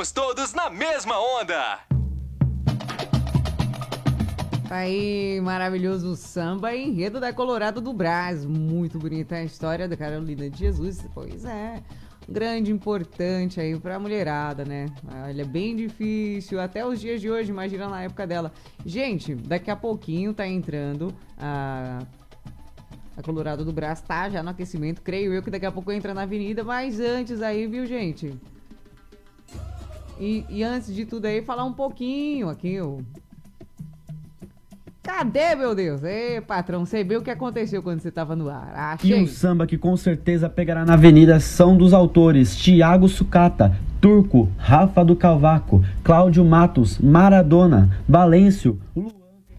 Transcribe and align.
Estamos 0.00 0.12
todos 0.12 0.54
na 0.54 0.70
mesma 0.70 1.18
onda. 1.18 1.80
Aí, 4.70 5.40
maravilhoso 5.40 6.14
samba 6.14 6.72
enredo 6.72 7.18
da 7.18 7.32
Colorado 7.32 7.80
do 7.80 7.92
Brás. 7.92 8.44
Muito 8.44 8.96
bonita 8.96 9.34
a 9.34 9.42
história 9.42 9.88
da 9.88 9.96
Carolina 9.96 10.48
de 10.48 10.56
Jesus. 10.56 11.04
Pois 11.12 11.44
é, 11.44 11.82
grande, 12.28 12.70
importante 12.70 13.60
aí 13.60 13.76
pra 13.76 13.98
mulherada, 13.98 14.64
né? 14.64 14.86
Olha, 15.26 15.44
bem 15.44 15.74
difícil, 15.74 16.60
até 16.60 16.86
os 16.86 17.00
dias 17.00 17.20
de 17.20 17.28
hoje, 17.28 17.50
imagina 17.50 17.88
na 17.88 18.02
época 18.02 18.24
dela. 18.24 18.52
Gente, 18.86 19.34
daqui 19.34 19.68
a 19.68 19.76
pouquinho 19.76 20.32
tá 20.32 20.46
entrando 20.46 21.12
a. 21.36 21.98
A 23.16 23.22
Colorado 23.24 23.64
do 23.64 23.72
Brás 23.72 24.00
tá 24.00 24.30
já 24.30 24.44
no 24.44 24.50
aquecimento. 24.50 25.02
Creio 25.02 25.32
eu 25.32 25.42
que 25.42 25.50
daqui 25.50 25.66
a 25.66 25.72
pouco 25.72 25.90
entra 25.90 26.14
na 26.14 26.22
avenida, 26.22 26.62
mas 26.62 27.00
antes 27.00 27.42
aí, 27.42 27.66
viu, 27.66 27.84
gente? 27.84 28.38
E, 30.20 30.44
e 30.48 30.64
antes 30.64 30.94
de 30.94 31.04
tudo 31.04 31.26
aí, 31.26 31.42
falar 31.42 31.64
um 31.64 31.72
pouquinho 31.72 32.48
aqui, 32.48 32.80
o. 32.80 32.98
Cadê, 35.02 35.54
meu 35.54 35.74
Deus? 35.74 36.02
Ei, 36.02 36.40
patrão, 36.40 36.84
você 36.84 37.02
viu 37.02 37.20
o 37.20 37.22
que 37.22 37.30
aconteceu 37.30 37.82
quando 37.82 38.00
você 38.00 38.10
tava 38.10 38.36
no 38.36 38.50
ar? 38.50 38.98
E 39.02 39.12
Achei. 39.12 39.22
um 39.22 39.26
samba 39.26 39.66
que 39.66 39.78
com 39.78 39.96
certeza 39.96 40.50
pegará 40.50 40.84
na 40.84 40.92
avenida 40.92 41.40
são 41.40 41.76
dos 41.76 41.94
autores 41.94 42.54
Tiago 42.54 43.08
Sucata, 43.08 43.74
Turco, 44.02 44.50
Rafa 44.58 45.02
do 45.02 45.16
Calvaco, 45.16 45.82
Cláudio 46.04 46.44
Matos, 46.44 46.98
Maradona, 46.98 47.98
Valêncio, 48.06 48.78
Luan 48.94 49.12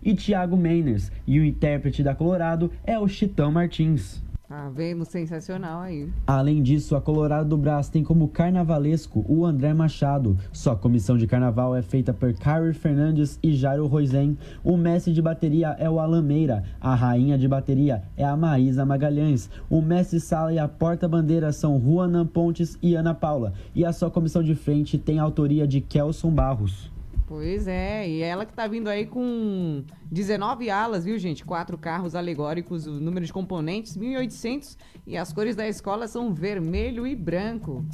e 0.03 0.13
Tiago 0.13 0.55
Meiners. 0.55 1.11
E 1.25 1.39
o 1.39 1.45
intérprete 1.45 2.03
da 2.03 2.13
Colorado 2.13 2.71
é 2.85 2.99
o 2.99 3.07
Chitão 3.07 3.51
Martins. 3.51 4.21
Tá 4.49 4.67
vendo? 4.67 5.05
Sensacional 5.05 5.81
aí. 5.81 6.11
Além 6.25 6.63
disso, 6.63 6.95
a 6.95 7.01
Colorado 7.01 7.49
do 7.49 7.55
Brás 7.55 7.87
tem 7.87 8.03
como 8.03 8.27
carnavalesco 8.27 9.23
o 9.29 9.45
André 9.45 9.75
Machado. 9.75 10.35
Sua 10.51 10.75
comissão 10.75 11.15
de 11.15 11.27
carnaval 11.27 11.75
é 11.75 11.83
feita 11.83 12.11
por 12.15 12.33
Carrie 12.33 12.73
Fernandes 12.73 13.37
e 13.43 13.53
Jairo 13.53 13.85
Roisen. 13.85 14.35
O 14.63 14.75
mestre 14.75 15.13
de 15.13 15.21
bateria 15.21 15.75
é 15.77 15.87
o 15.87 15.99
Alan 15.99 16.23
Meira. 16.23 16.63
A 16.81 16.95
rainha 16.95 17.37
de 17.37 17.47
bateria 17.47 18.01
é 18.17 18.25
a 18.25 18.35
Maísa 18.35 18.83
Magalhães. 18.83 19.51
O 19.69 19.83
mestre 19.83 20.19
sala 20.19 20.51
e 20.51 20.57
a 20.57 20.67
porta-bandeira 20.67 21.51
são 21.51 21.79
Juanan 21.79 22.25
Pontes 22.25 22.75
e 22.81 22.95
Ana 22.95 23.13
Paula. 23.13 23.53
E 23.75 23.85
a 23.85 23.93
sua 23.93 24.09
comissão 24.09 24.41
de 24.41 24.55
frente 24.55 24.97
tem 24.97 25.19
a 25.19 25.23
autoria 25.23 25.67
de 25.67 25.79
Kelson 25.79 26.31
Barros. 26.31 26.89
Pois 27.29 27.67
é, 27.67 28.09
e 28.09 28.23
ela 28.23 28.43
que 28.43 28.51
tá 28.51 28.65
vindo 28.65 28.87
aí 28.87 29.05
com 29.05 29.85
19 30.11 30.67
alas, 30.71 31.05
viu, 31.05 31.15
gente? 31.19 31.45
Quatro 31.45 31.77
carros 31.77 32.15
alegóricos, 32.15 32.87
o 32.87 32.93
número 32.93 33.23
de 33.23 33.31
componentes 33.31 33.95
1800 33.95 34.75
e 35.05 35.15
as 35.15 35.31
cores 35.31 35.55
da 35.55 35.67
escola 35.67 36.07
são 36.07 36.33
vermelho 36.33 37.05
e 37.05 37.15
branco. 37.15 37.85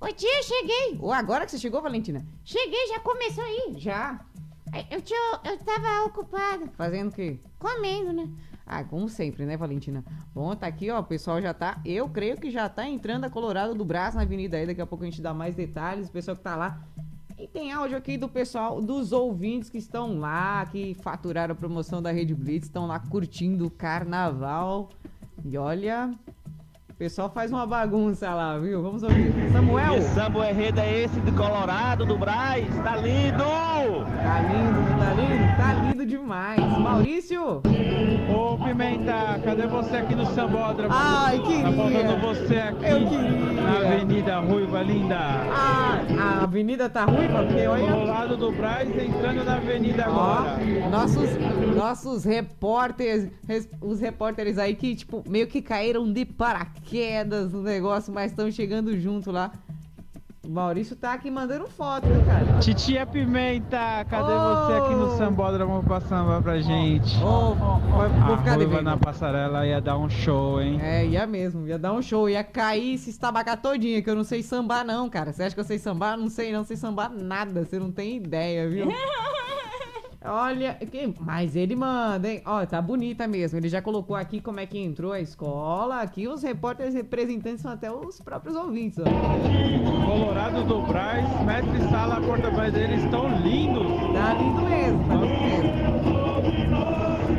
Ô 0.00 0.06
tia, 0.08 0.42
cheguei. 0.42 0.98
Ô, 1.00 1.12
agora 1.12 1.44
que 1.44 1.52
você 1.52 1.58
chegou, 1.58 1.80
Valentina? 1.80 2.26
Cheguei, 2.44 2.88
já 2.88 2.98
começou 2.98 3.44
aí. 3.44 3.74
Já? 3.76 4.20
Eu, 4.90 5.00
tinha, 5.00 5.40
eu 5.44 5.56
tava 5.58 6.06
ocupada, 6.06 6.66
Fazendo 6.76 7.10
o 7.10 7.14
quê? 7.14 7.38
comendo, 7.56 8.12
né? 8.12 8.28
Ah, 8.66 8.82
como 8.82 9.08
sempre, 9.08 9.46
né, 9.46 9.56
Valentina? 9.56 10.04
Bom, 10.34 10.56
tá 10.56 10.66
aqui, 10.66 10.90
ó, 10.90 10.98
o 10.98 11.04
pessoal 11.04 11.40
já 11.40 11.54
tá, 11.54 11.80
eu 11.84 12.08
creio 12.08 12.36
que 12.36 12.50
já 12.50 12.68
tá 12.68 12.84
entrando 12.84 13.26
a 13.26 13.30
Colorado 13.30 13.76
do 13.76 13.84
Braço 13.84 14.16
na 14.16 14.24
avenida 14.24 14.56
aí, 14.56 14.66
daqui 14.66 14.80
a 14.80 14.86
pouco 14.86 15.04
a 15.04 15.06
gente 15.06 15.22
dá 15.22 15.32
mais 15.32 15.54
detalhes, 15.54 16.08
o 16.08 16.12
pessoal 16.12 16.36
que 16.36 16.42
tá 16.42 16.56
lá. 16.56 16.84
E 17.38 17.46
tem 17.46 17.70
áudio 17.70 17.98
aqui 17.98 18.16
do 18.16 18.30
pessoal, 18.30 18.80
dos 18.80 19.12
ouvintes 19.12 19.68
que 19.68 19.76
estão 19.76 20.18
lá, 20.18 20.64
que 20.64 20.94
faturaram 21.02 21.52
a 21.52 21.54
promoção 21.54 22.00
da 22.00 22.10
Rede 22.10 22.34
Blitz, 22.34 22.66
estão 22.66 22.86
lá 22.86 22.98
curtindo 22.98 23.66
o 23.66 23.70
carnaval. 23.70 24.88
E 25.44 25.58
olha, 25.58 26.14
o 26.88 26.94
pessoal 26.94 27.28
faz 27.28 27.52
uma 27.52 27.66
bagunça 27.66 28.32
lá, 28.32 28.58
viu? 28.58 28.82
Vamos 28.82 29.02
ouvir. 29.02 29.34
Samuel! 29.52 29.96
Que 29.96 30.02
samba 30.02 30.50
enredo 30.50 30.80
é 30.80 31.02
esse 31.02 31.20
do 31.20 31.32
Colorado, 31.32 32.06
do 32.06 32.16
Braz? 32.16 32.66
Tá 32.82 32.96
lindo! 32.96 33.44
Tá 34.26 34.40
lindo, 34.40 34.98
tá 34.98 35.12
lindo, 35.14 35.56
tá 35.56 35.72
lindo 35.74 36.06
demais. 36.06 36.58
Maurício! 36.80 37.62
Ô 38.28 38.58
Pimenta, 38.64 39.40
cadê 39.44 39.66
você 39.68 39.96
aqui 39.98 40.14
no 40.16 40.26
Sambódromo? 40.26 40.88
Ai, 40.92 41.38
queria. 41.42 41.62
Tá 41.62 41.72
faltando 41.72 42.16
você 42.20 42.56
aqui 42.56 42.84
Eu 42.84 43.08
queria. 43.08 43.62
na 43.62 43.76
Avenida 43.78 44.40
Ruiva 44.40 44.82
Linda. 44.82 45.16
Ah, 45.18 46.00
a 46.18 46.42
avenida 46.42 46.88
tá 46.88 47.04
ruim, 47.04 47.28
porque 47.28 47.66
olha. 47.68 47.86
Colorado 47.86 48.36
do 48.36 48.50
Braz 48.50 48.88
entrando 48.88 49.44
na 49.44 49.54
avenida 49.56 50.06
Ó, 50.08 50.12
agora. 50.12 50.58
nossos, 50.90 51.30
nossos 51.76 52.24
repórteres, 52.24 53.30
res- 53.46 53.68
os 53.80 54.00
repórteres 54.00 54.58
aí 54.58 54.74
que, 54.74 54.96
tipo, 54.96 55.22
meio 55.28 55.46
que 55.46 55.62
caíram 55.62 56.12
de 56.12 56.24
paraquedas 56.24 57.52
no 57.52 57.62
negócio, 57.62 58.12
mas 58.12 58.32
estão 58.32 58.50
chegando 58.50 58.98
junto 58.98 59.30
lá. 59.30 59.52
Maurício 60.48 60.94
tá 60.96 61.12
aqui 61.12 61.30
mandando 61.30 61.66
foto, 61.66 62.06
né, 62.06 62.24
cara? 62.24 62.58
Titia 62.60 63.06
Pimenta, 63.06 64.04
cadê 64.08 64.32
Ô. 64.32 64.66
você 64.66 64.72
aqui 64.74 64.94
no 64.94 65.16
Sambódromo 65.16 65.82
pra 65.82 66.00
sambar 66.00 66.42
pra 66.42 66.58
gente? 66.58 67.16
Ô, 67.22 67.54
vou, 67.54 67.78
vou 67.78 68.02
A 68.34 68.38
ficar 68.38 68.56
devendo. 68.58 68.82
na 68.82 68.96
passarela 68.96 69.66
ia 69.66 69.80
dar 69.80 69.96
um 69.98 70.08
show, 70.08 70.60
hein? 70.60 70.78
É, 70.82 71.04
ia 71.06 71.26
mesmo, 71.26 71.66
ia 71.66 71.78
dar 71.78 71.92
um 71.92 72.02
show, 72.02 72.28
ia 72.28 72.44
cair 72.44 72.94
e 72.94 72.98
se 72.98 73.10
estabacar 73.10 73.60
todinha, 73.60 74.00
que 74.02 74.08
eu 74.08 74.14
não 74.14 74.24
sei 74.24 74.42
sambar 74.42 74.84
não, 74.84 75.08
cara. 75.10 75.32
Você 75.32 75.42
acha 75.42 75.54
que 75.54 75.60
eu 75.60 75.64
sei 75.64 75.78
sambar? 75.78 76.16
Não 76.16 76.28
sei 76.28 76.52
não, 76.52 76.64
sei 76.64 76.76
sambar 76.76 77.10
nada, 77.10 77.64
você 77.64 77.78
não 77.78 77.90
tem 77.90 78.16
ideia, 78.16 78.68
viu? 78.68 78.86
Olha, 80.28 80.76
mas 81.20 81.54
ele 81.54 81.76
manda, 81.76 82.28
hein? 82.28 82.42
Ó, 82.44 82.66
tá 82.66 82.82
bonita 82.82 83.28
mesmo. 83.28 83.58
Ele 83.58 83.68
já 83.68 83.80
colocou 83.80 84.16
aqui 84.16 84.40
como 84.40 84.58
é 84.58 84.66
que 84.66 84.76
entrou 84.78 85.12
a 85.12 85.20
escola. 85.20 86.00
Aqui 86.00 86.26
os 86.26 86.42
repórteres 86.42 86.94
representantes 86.94 87.60
são 87.60 87.70
até 87.70 87.90
os 87.90 88.20
próprios 88.20 88.56
ouvintes, 88.56 88.98
ó. 88.98 89.04
Colorado 90.04 90.64
do 90.64 90.82
Braz, 90.82 91.24
mestre 91.44 91.80
sala, 91.90 92.20
porta-voz 92.20 92.72
deles 92.72 93.04
estão 93.04 93.28
lindos. 93.40 93.86
Tá 94.14 94.34
lindo 94.34 94.62
mesmo, 94.62 95.06
tá 95.06 95.14
lindo 95.14 95.40
mesmo. 95.42 95.86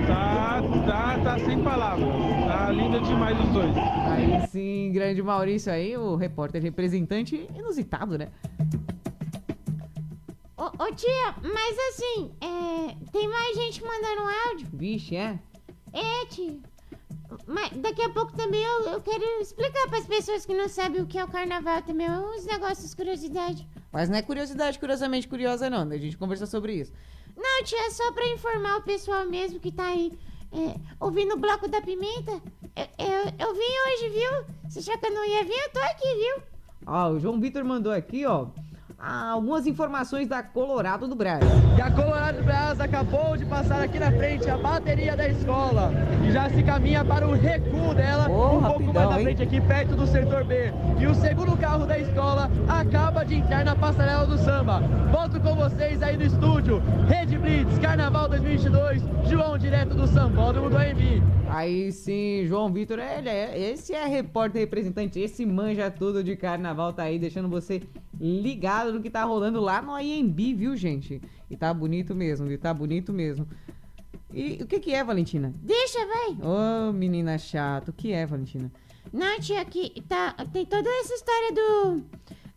Tá, 0.08 0.62
tá, 0.86 1.20
tá 1.24 1.40
sem 1.40 1.62
palavras. 1.62 2.08
Tá 2.48 2.72
lindo 2.72 3.02
demais 3.02 3.38
os 3.40 3.50
dois. 3.50 3.78
Aí 3.78 4.48
sim, 4.48 4.92
grande 4.94 5.22
Maurício 5.22 5.72
aí, 5.72 5.98
o 5.98 6.16
repórter 6.16 6.62
representante 6.62 7.48
inusitado, 7.54 8.18
né? 8.18 8.30
Ô, 10.68 10.84
ô, 10.84 10.92
tia, 10.94 11.36
mas 11.42 11.78
assim, 11.90 12.32
é, 12.42 12.96
tem 13.12 13.28
mais 13.28 13.56
gente 13.56 13.82
mandando 13.82 14.22
áudio? 14.50 14.68
Vixe, 14.74 15.16
é? 15.16 15.40
É, 15.94 16.26
tia. 16.26 16.58
Mas 17.46 17.72
daqui 17.72 18.02
a 18.02 18.10
pouco 18.10 18.36
também 18.36 18.62
eu, 18.62 18.82
eu 18.90 19.02
quero 19.02 19.24
explicar 19.40 19.88
para 19.88 20.00
as 20.00 20.06
pessoas 20.06 20.46
que 20.46 20.54
não 20.54 20.68
sabem 20.68 21.02
o 21.02 21.08
que 21.08 21.18
é 21.18 21.24
o 21.24 21.28
carnaval 21.28 21.82
também, 21.84 22.10
uns 22.10 22.46
negócios, 22.46 22.94
curiosidade. 22.94 23.66
Mas 23.92 24.10
não 24.10 24.18
é 24.18 24.22
curiosidade, 24.22 24.78
curiosamente 24.78 25.28
curiosa 25.28 25.70
não, 25.70 25.86
né? 25.86 25.96
A 25.96 26.00
gente 26.00 26.18
conversa 26.18 26.46
sobre 26.46 26.74
isso. 26.74 26.92
Não, 27.36 27.64
tia, 27.64 27.88
é 27.88 27.90
só 27.90 28.12
pra 28.12 28.28
informar 28.28 28.78
o 28.78 28.84
pessoal 28.84 29.26
mesmo 29.26 29.60
que 29.60 29.72
tá 29.72 29.86
aí 29.86 30.12
é, 30.52 30.76
ouvindo 31.00 31.36
o 31.36 31.40
Bloco 31.40 31.70
da 31.70 31.82
Pimenta. 31.82 32.42
Eu, 32.76 33.06
eu, 33.06 33.34
eu 33.40 33.54
vim 33.54 33.60
hoje, 33.88 34.10
viu? 34.10 34.56
Você 34.68 34.80
achou 34.80 34.98
que 34.98 35.06
eu 35.06 35.14
não 35.14 35.26
ia 35.26 35.46
vir? 35.46 35.60
Eu 35.60 35.70
tô 35.72 35.80
aqui, 35.80 36.16
viu? 36.16 36.44
Ó, 36.86 37.10
o 37.12 37.20
João 37.20 37.40
Vitor 37.40 37.64
mandou 37.64 37.92
aqui, 37.92 38.26
ó, 38.26 38.48
algumas 39.00 39.68
informações 39.68 40.28
da 40.28 40.42
Colorado 40.42 41.08
do 41.08 41.16
Brasil. 41.16 41.48
E 41.78 41.82
a 41.82 41.92
Colorado 41.92 42.44
Brás 42.44 42.80
acabou 42.82 43.38
de 43.38 43.46
passar 43.46 43.82
aqui 43.84 44.00
na 44.00 44.12
frente 44.12 44.50
a 44.50 44.58
bateria 44.58 45.16
da 45.16 45.28
escola 45.28 45.92
e 46.28 46.32
já 46.32 46.50
se 46.50 46.64
caminha 46.64 47.06
para 47.06 47.28
o 47.28 47.34
recuo 47.34 47.94
dela, 47.94 48.28
Ô, 48.30 48.34
um 48.34 48.50
pouco 48.50 48.62
rapidão, 48.62 48.94
mais 48.94 49.10
na 49.10 49.18
hein? 49.18 49.24
frente 49.26 49.44
aqui 49.44 49.62
perto 49.62 49.96
do 49.96 50.08
setor 50.08 50.44
B. 50.44 50.74
E 51.00 51.06
o 51.06 51.14
segundo 51.14 51.56
carro 51.58 51.86
da 51.86 51.98
escola 52.00 52.50
acaba 52.68 53.24
de 53.24 53.36
entrar 53.36 53.64
na 53.64 53.76
passarela 53.76 54.26
do 54.26 54.38
samba. 54.38 54.80
Volto 55.12 55.40
com 55.40 55.56
vocês 55.56 56.02
aí 56.02 56.18
no 56.18 56.24
estúdio. 56.24 56.82
Rede 57.08 57.38
Blitz, 57.38 57.78
Carnaval 57.78 58.28
2022, 58.30 59.04
João 59.30 59.58
direto 59.58 59.94
do 59.94 60.08
Sambódromo 60.08 60.70
do 60.70 60.78
AMB. 60.78 61.22
Aí 61.50 61.92
sim, 61.92 62.46
João 62.46 62.72
Vitor, 62.72 63.00
ele 63.00 63.30
é, 63.30 63.58
esse 63.72 63.94
é 63.94 64.06
repórter 64.06 64.62
representante, 64.62 65.20
esse 65.20 65.46
manja 65.46 65.90
tudo 65.90 66.22
de 66.24 66.36
carnaval, 66.36 66.92
tá 66.92 67.04
aí 67.04 67.18
deixando 67.18 67.48
você 67.48 67.82
ligado 68.20 68.94
no 68.94 69.02
que 69.02 69.10
tá 69.10 69.24
rolando 69.24 69.60
lá 69.60 69.82
no 69.82 70.00
IMB, 70.00 70.54
viu, 70.54 70.76
gente? 70.76 71.22
E 71.50 71.56
tá 71.56 71.74
bonito 71.74 72.16
mesmo, 72.16 72.48
viu? 72.48 72.58
Tá 72.58 72.74
bonito 72.74 73.14
mesmo. 73.14 73.48
E 74.34 74.62
o 74.62 74.68
que 74.68 74.80
que 74.80 74.94
é, 74.94 75.04
Valentina? 75.04 75.54
Deixa, 75.62 76.00
vai. 76.06 76.38
Ô, 76.42 76.92
menina 76.92 77.38
chata, 77.38 77.92
o 77.92 77.94
que 77.94 78.12
é, 78.12 78.26
Valentina? 78.26 78.72
Não, 79.14 79.40
tia, 79.40 79.64
que 79.64 80.02
tá, 80.02 80.34
tem 80.52 80.66
toda 80.66 80.90
essa 80.90 81.14
história 81.14 81.54
do, 81.54 82.04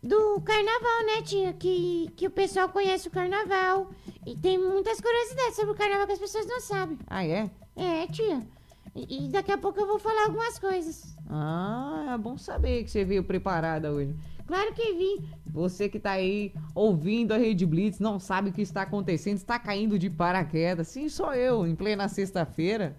do 0.03 0.41
carnaval, 0.41 1.05
né, 1.05 1.21
tia? 1.23 1.53
Que, 1.53 2.11
que 2.15 2.27
o 2.27 2.31
pessoal 2.31 2.69
conhece 2.69 3.07
o 3.07 3.11
carnaval. 3.11 3.89
E 4.25 4.35
tem 4.35 4.57
muitas 4.57 4.99
curiosidades 4.99 5.55
sobre 5.55 5.71
o 5.71 5.75
carnaval 5.75 6.05
que 6.05 6.13
as 6.13 6.19
pessoas 6.19 6.45
não 6.45 6.59
sabem. 6.59 6.97
Ah, 7.07 7.25
é? 7.25 7.49
É, 7.75 8.05
tia. 8.07 8.45
E, 8.93 9.27
e 9.27 9.29
daqui 9.29 9.51
a 9.51 9.57
pouco 9.57 9.79
eu 9.79 9.87
vou 9.87 9.97
falar 9.97 10.25
algumas 10.25 10.59
coisas. 10.59 11.15
Ah, 11.29 12.11
é 12.13 12.17
bom 12.17 12.37
saber 12.37 12.83
que 12.83 12.91
você 12.91 13.05
veio 13.05 13.23
preparada 13.23 13.91
hoje. 13.91 14.13
Claro 14.51 14.73
que 14.73 14.93
vim. 14.95 15.29
Você 15.45 15.87
que 15.87 15.97
tá 15.97 16.11
aí 16.11 16.53
ouvindo 16.75 17.33
a 17.33 17.37
Rede 17.37 17.65
Blitz, 17.65 17.99
não 17.99 18.19
sabe 18.19 18.49
o 18.49 18.51
que 18.51 18.61
está 18.61 18.81
acontecendo, 18.81 19.37
está 19.37 19.57
caindo 19.57 19.97
de 19.97 20.09
paraquedas. 20.09 20.89
Sim, 20.89 21.07
sou 21.07 21.33
eu, 21.33 21.65
em 21.65 21.73
plena 21.73 22.09
sexta-feira. 22.09 22.97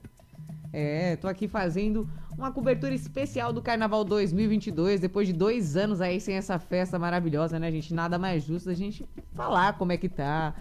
É, 0.72 1.14
tô 1.16 1.28
aqui 1.28 1.46
fazendo 1.46 2.08
uma 2.38 2.50
cobertura 2.50 2.94
especial 2.94 3.52
do 3.52 3.60
Carnaval 3.60 4.02
2022, 4.02 4.98
depois 4.98 5.26
de 5.26 5.34
dois 5.34 5.76
anos 5.76 6.00
aí 6.00 6.18
sem 6.22 6.36
essa 6.36 6.58
festa 6.58 6.98
maravilhosa, 6.98 7.58
né, 7.58 7.70
gente? 7.70 7.92
Nada 7.92 8.18
mais 8.18 8.44
justo 8.44 8.70
a 8.70 8.74
gente 8.74 9.06
falar 9.34 9.76
como 9.76 9.92
é 9.92 9.98
que 9.98 10.08
tá, 10.08 10.54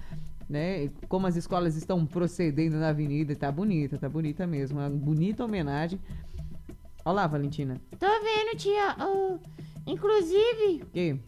né? 0.49 0.89
Como 1.07 1.25
as 1.25 1.37
escolas 1.37 1.77
estão 1.77 2.05
procedendo 2.05 2.75
na 2.75 2.89
avenida. 2.89 3.33
Tá 3.33 3.49
bonita, 3.49 3.97
tá 3.97 4.09
bonita 4.09 4.45
mesmo. 4.45 4.77
Uma 4.77 4.89
bonita 4.89 5.45
homenagem. 5.45 6.01
Olha 7.05 7.15
lá, 7.15 7.27
Valentina. 7.27 7.79
Tô 7.97 8.07
vendo, 8.07 8.57
tia. 8.57 8.95
Oh, 8.99 9.39
inclusive, 9.85 10.83
Que? 10.93 11.19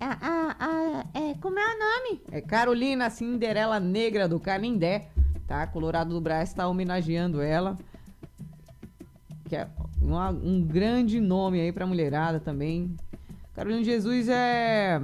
a, 0.00 0.10
a, 0.28 0.56
a, 0.58 1.04
é, 1.20 1.34
como 1.40 1.58
é 1.58 1.64
o 1.64 1.78
nome? 1.78 2.20
É 2.30 2.40
Carolina 2.40 3.08
Cinderela 3.10 3.78
Negra 3.80 4.28
do 4.28 4.40
Canindé, 4.40 5.08
tá? 5.46 5.66
Colorado 5.66 6.10
do 6.14 6.20
Brás 6.20 6.52
tá 6.52 6.66
homenageando 6.68 7.40
ela. 7.40 7.78
Que 9.48 9.56
é 9.56 9.68
uma- 10.00 10.30
um 10.30 10.62
grande 10.62 11.20
nome 11.20 11.60
aí 11.60 11.72
pra 11.72 11.86
mulherada 11.86 12.40
também. 12.40 12.96
Carolina 13.54 13.84
Jesus 13.84 14.28
é. 14.28 15.00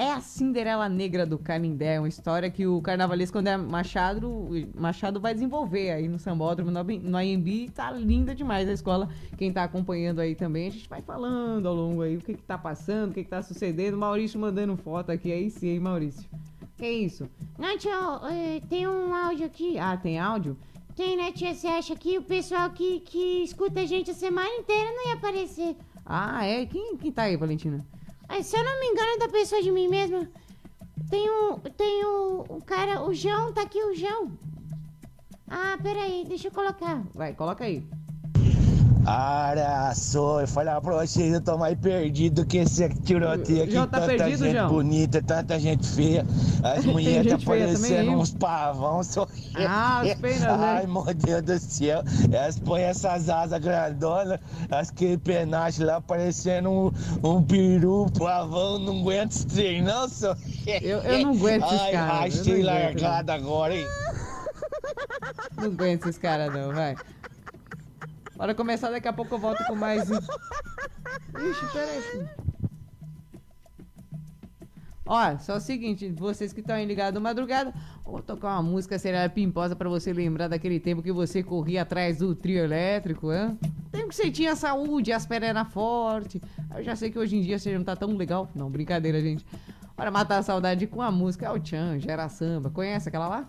É 0.00 0.12
a 0.12 0.20
Cinderela 0.20 0.88
Negra 0.88 1.26
do 1.26 1.36
Canindé, 1.36 1.98
uma 1.98 2.06
história 2.06 2.48
que 2.48 2.64
o 2.64 2.80
carnavalesco 2.80 3.36
André 3.36 3.56
Machado, 3.56 4.48
Machado 4.72 5.18
vai 5.18 5.34
desenvolver 5.34 5.90
aí 5.90 6.06
no 6.06 6.20
Sambódromo, 6.20 6.70
no, 6.70 7.16
AMB. 7.18 7.68
Tá 7.74 7.90
linda 7.90 8.32
demais 8.32 8.68
a 8.68 8.72
escola. 8.72 9.08
Quem 9.36 9.52
tá 9.52 9.64
acompanhando 9.64 10.20
aí 10.20 10.36
também, 10.36 10.68
a 10.68 10.70
gente 10.70 10.88
vai 10.88 11.02
falando 11.02 11.66
ao 11.66 11.74
longo 11.74 12.02
aí 12.02 12.16
o 12.16 12.20
que 12.20 12.34
que 12.34 12.44
tá 12.44 12.56
passando, 12.56 13.10
o 13.10 13.14
que 13.14 13.24
que 13.24 13.28
tá 13.28 13.42
sucedendo. 13.42 13.98
Maurício 13.98 14.38
mandando 14.38 14.76
foto 14.76 15.10
aqui, 15.10 15.32
aí 15.32 15.50
sim, 15.50 15.70
hein, 15.70 15.80
Maurício? 15.80 16.30
Que 16.76 16.88
isso? 16.88 17.28
Não, 17.58 17.76
tia, 17.76 17.90
é, 18.30 18.60
tem 18.68 18.86
um 18.86 19.12
áudio 19.12 19.46
aqui. 19.46 19.80
Ah, 19.80 19.96
tem 19.96 20.16
áudio? 20.16 20.56
Tem, 20.94 21.16
né, 21.16 21.32
tia? 21.32 21.52
Você 21.52 21.66
acha 21.66 21.96
que 21.96 22.18
o 22.18 22.22
pessoal 22.22 22.70
que, 22.70 23.00
que 23.00 23.42
escuta 23.42 23.80
a 23.80 23.86
gente 23.86 24.12
a 24.12 24.14
semana 24.14 24.48
inteira 24.58 24.92
não 24.92 25.08
ia 25.08 25.14
aparecer? 25.14 25.76
Ah, 26.06 26.46
é? 26.46 26.64
Quem, 26.66 26.96
quem 26.96 27.10
tá 27.10 27.24
aí, 27.24 27.36
Valentina? 27.36 27.84
Se 28.42 28.56
eu 28.56 28.64
não 28.64 28.80
me 28.80 28.86
engano, 28.86 29.10
é 29.12 29.18
da 29.18 29.28
pessoa 29.28 29.62
de 29.62 29.70
mim 29.70 29.88
mesma. 29.88 30.28
Tem 31.10 31.30
um. 31.30 31.58
Tem 31.58 32.04
o 32.04 32.62
cara, 32.64 33.02
o 33.02 33.12
João, 33.12 33.52
tá 33.52 33.62
aqui 33.62 33.82
o 33.82 33.94
João. 33.94 34.32
Ah, 35.48 35.78
peraí, 35.82 36.24
deixa 36.26 36.48
eu 36.48 36.52
colocar. 36.52 37.02
Vai, 37.14 37.34
coloca 37.34 37.64
aí. 37.64 37.86
Olha 39.10 39.94
só, 39.94 40.42
eu 40.42 40.46
falar 40.46 40.82
pra 40.82 40.96
vocês, 40.96 41.32
eu 41.32 41.40
tô 41.40 41.56
mais 41.56 41.78
perdido 41.78 42.44
que 42.44 42.58
esse 42.58 42.86
tiroteio 43.04 43.62
aqui. 43.64 43.72
Tá 43.72 43.86
tanta 43.86 44.06
perdido, 44.06 44.44
gente 44.44 44.52
João? 44.56 44.68
bonita, 44.68 45.22
tanta 45.22 45.58
gente 45.58 45.86
feia. 45.88 46.26
As 46.62 46.84
mulheres 46.86 47.32
tá 47.32 47.38
parecendo 47.42 48.10
uns 48.10 48.32
pavão. 48.34 49.02
Só... 49.02 49.26
Ah, 49.56 50.02
os 50.04 50.14
penas, 50.14 50.40
né? 50.40 50.48
Ai, 50.50 50.86
meu 50.86 51.04
Deus 51.14 51.42
do 51.42 51.58
céu. 51.58 52.02
Elas 52.30 52.58
põem 52.58 52.82
essas 52.82 53.30
asas 53.30 53.58
grandonas, 53.58 54.38
aquele 54.70 55.16
penache 55.16 55.82
lá 55.82 56.02
parecendo 56.02 56.70
um, 56.70 56.92
um 57.24 57.42
peru, 57.42 58.10
pavão. 58.18 58.78
Não 58.78 59.00
aguento 59.00 59.32
esse 59.32 59.46
trem, 59.46 59.80
não, 59.80 60.06
só. 60.06 60.36
Eu- 60.66 60.98
eu 60.98 61.18
não 61.20 61.32
aguento 61.32 61.64
esses 61.64 61.80
Ai, 61.80 61.92
caras, 61.92 62.34
eu 62.36 62.40
Achei 62.42 62.62
largada 62.62 63.32
agora, 63.32 63.74
hein? 63.74 63.86
Não 65.56 65.64
aguento 65.64 66.02
esses 66.04 66.18
caras 66.18 66.52
não, 66.52 66.74
vai. 66.74 66.94
Bora 68.38 68.54
começar, 68.54 68.88
daqui 68.90 69.08
a 69.08 69.12
pouco 69.12 69.34
eu 69.34 69.38
volto 69.40 69.64
com 69.64 69.74
mais 69.74 70.08
um. 70.08 70.14
Ixi, 70.14 71.72
peraí. 71.72 72.28
Ó, 75.04 75.38
só 75.38 75.56
o 75.56 75.60
seguinte, 75.60 76.08
vocês 76.16 76.52
que 76.52 76.60
estão 76.60 76.76
aí 76.76 76.86
ligados 76.86 77.20
madrugada, 77.20 77.74
vou 78.04 78.22
tocar 78.22 78.50
uma 78.50 78.62
música 78.62 78.96
serial 78.96 79.28
pimposa 79.28 79.74
pra 79.74 79.88
você 79.88 80.12
lembrar 80.12 80.46
daquele 80.46 80.78
tempo 80.78 81.02
que 81.02 81.10
você 81.10 81.42
corria 81.42 81.82
atrás 81.82 82.18
do 82.18 82.32
trio 82.32 82.62
elétrico, 82.62 83.28
hã? 83.28 83.58
Tempo 83.90 84.10
que 84.10 84.14
você 84.14 84.30
tinha 84.30 84.54
saúde, 84.54 85.10
as 85.10 85.26
pernas 85.26 85.72
forte. 85.72 86.40
Eu 86.76 86.84
já 86.84 86.94
sei 86.94 87.10
que 87.10 87.18
hoje 87.18 87.36
em 87.36 87.40
dia 87.40 87.58
você 87.58 87.76
não 87.76 87.82
tá 87.82 87.96
tão 87.96 88.16
legal. 88.16 88.48
Não, 88.54 88.70
brincadeira, 88.70 89.20
gente. 89.20 89.44
Para 89.96 90.12
matar 90.12 90.38
a 90.38 90.42
saudade 90.44 90.86
com 90.86 91.02
a 91.02 91.10
música 91.10 91.46
é 91.46 91.50
o 91.50 91.58
Tchan, 91.58 91.98
Gera 91.98 92.28
Samba. 92.28 92.70
Conhece 92.70 93.08
aquela 93.08 93.26
lá? 93.26 93.48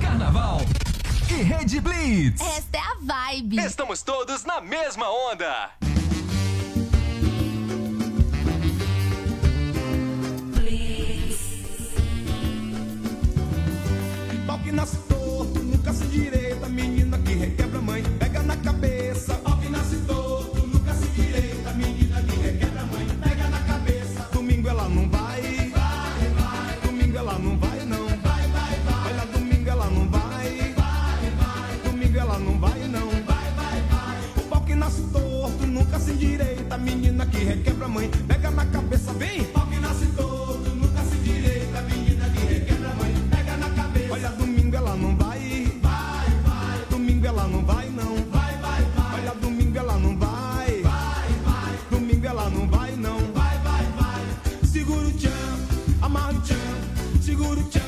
Carnaval 0.00 0.60
e 1.30 1.42
Rede 1.42 1.80
Blitz. 1.80 2.40
Esta 2.40 2.78
é 2.78 2.80
a 2.80 3.30
vibe. 3.30 3.58
Estamos 3.58 4.02
todos 4.02 4.44
na 4.44 4.60
mesma 4.60 5.08
onda. 5.08 5.70
Pau 14.46 14.58
que 14.58 14.72
nasce 14.72 14.96
torto, 15.08 15.60
nunca 15.60 15.92
se 15.92 16.04
direita, 16.06 16.68
menina 16.68 17.16
que 17.18 17.34
requebra 17.34 17.80
mãe, 17.80 18.02
pega 18.18 18.42
na 18.42 18.56
cabeça. 18.56 18.99
Que 37.40 37.46
requebra 37.46 37.86
a 37.86 37.88
mãe, 37.88 38.10
pega 38.28 38.50
na 38.50 38.66
cabeça, 38.66 39.14
vem. 39.14 39.44
Pau 39.44 39.66
que 39.66 39.80
nasce 39.80 40.06
torto, 40.08 40.68
nunca 40.74 41.02
se 41.04 41.16
direita, 41.16 41.80
menina 41.82 42.28
que 42.28 42.40
requebra 42.52 42.90
a 42.90 42.94
mãe, 42.94 43.14
pega 43.30 43.56
na 43.56 43.70
cabeça. 43.70 44.12
Olha, 44.12 44.28
domingo 44.32 44.76
ela 44.76 44.94
não 44.94 45.16
vai, 45.16 45.72
vai, 45.80 46.28
vai. 46.44 46.86
Domingo 46.90 47.26
ela 47.26 47.48
não 47.48 47.64
vai, 47.64 47.88
não, 47.88 48.16
vai, 48.30 48.56
vai, 48.58 48.82
vai. 48.82 49.20
Olha, 49.20 49.34
domingo 49.40 49.78
ela 49.78 49.96
não 49.98 50.18
vai, 50.18 50.82
vai, 50.82 51.28
vai. 51.46 51.78
Domingo 51.90 52.26
ela 52.26 52.50
não 52.50 52.68
vai, 52.68 52.92
não, 52.96 53.18
vai, 53.32 53.58
vai, 53.60 53.86
vai. 53.98 54.66
Segura 54.66 55.06
o 55.08 55.12
tchan, 55.12 55.30
amarra 56.02 56.32
o 56.32 56.40
tchan, 56.42 57.22
segura 57.22 57.58
o 57.58 57.64
tchan, 57.70 57.79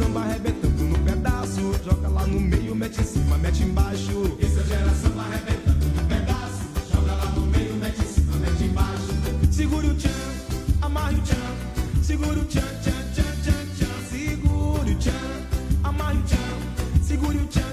samba 0.00 0.20
arrebentando 0.20 0.84
no 0.84 0.98
pedaço. 0.98 1.60
Joga 1.84 2.08
lá 2.08 2.26
no 2.26 2.40
meio, 2.40 2.74
mete 2.74 3.00
em 3.00 3.04
cima, 3.04 3.36
mete 3.36 3.62
embaixo. 3.62 4.36
Esse 4.40 4.60
é 4.60 4.64
gera 4.64 4.94
samba 4.94 5.22
arrebentando 5.22 5.86
no 5.86 6.04
pedaço. 6.04 6.62
Joga 6.90 7.12
lá 7.12 7.26
no 7.36 7.46
meio, 7.46 7.74
mete 7.74 8.00
em 8.00 8.06
cima, 8.06 8.36
mete 8.36 8.64
embaixo. 8.64 9.10
Segure 9.50 9.88
o 9.88 9.94
tchan, 9.94 10.08
amarre 10.80 11.16
o 11.16 11.22
tchan, 11.22 12.02
segure 12.02 12.40
o 12.40 12.44
tchan, 12.46 12.60
tchan, 12.82 13.02
tchan, 13.14 13.32
tchan, 13.44 13.66
tchan, 13.76 13.94
segure 14.10 14.92
o 14.92 14.96
tchan, 14.96 15.12
amarre 15.84 16.18
o 16.18 16.22
tchan, 16.22 17.02
segure 17.02 17.36
o 17.36 17.46
tchan, 17.46 17.69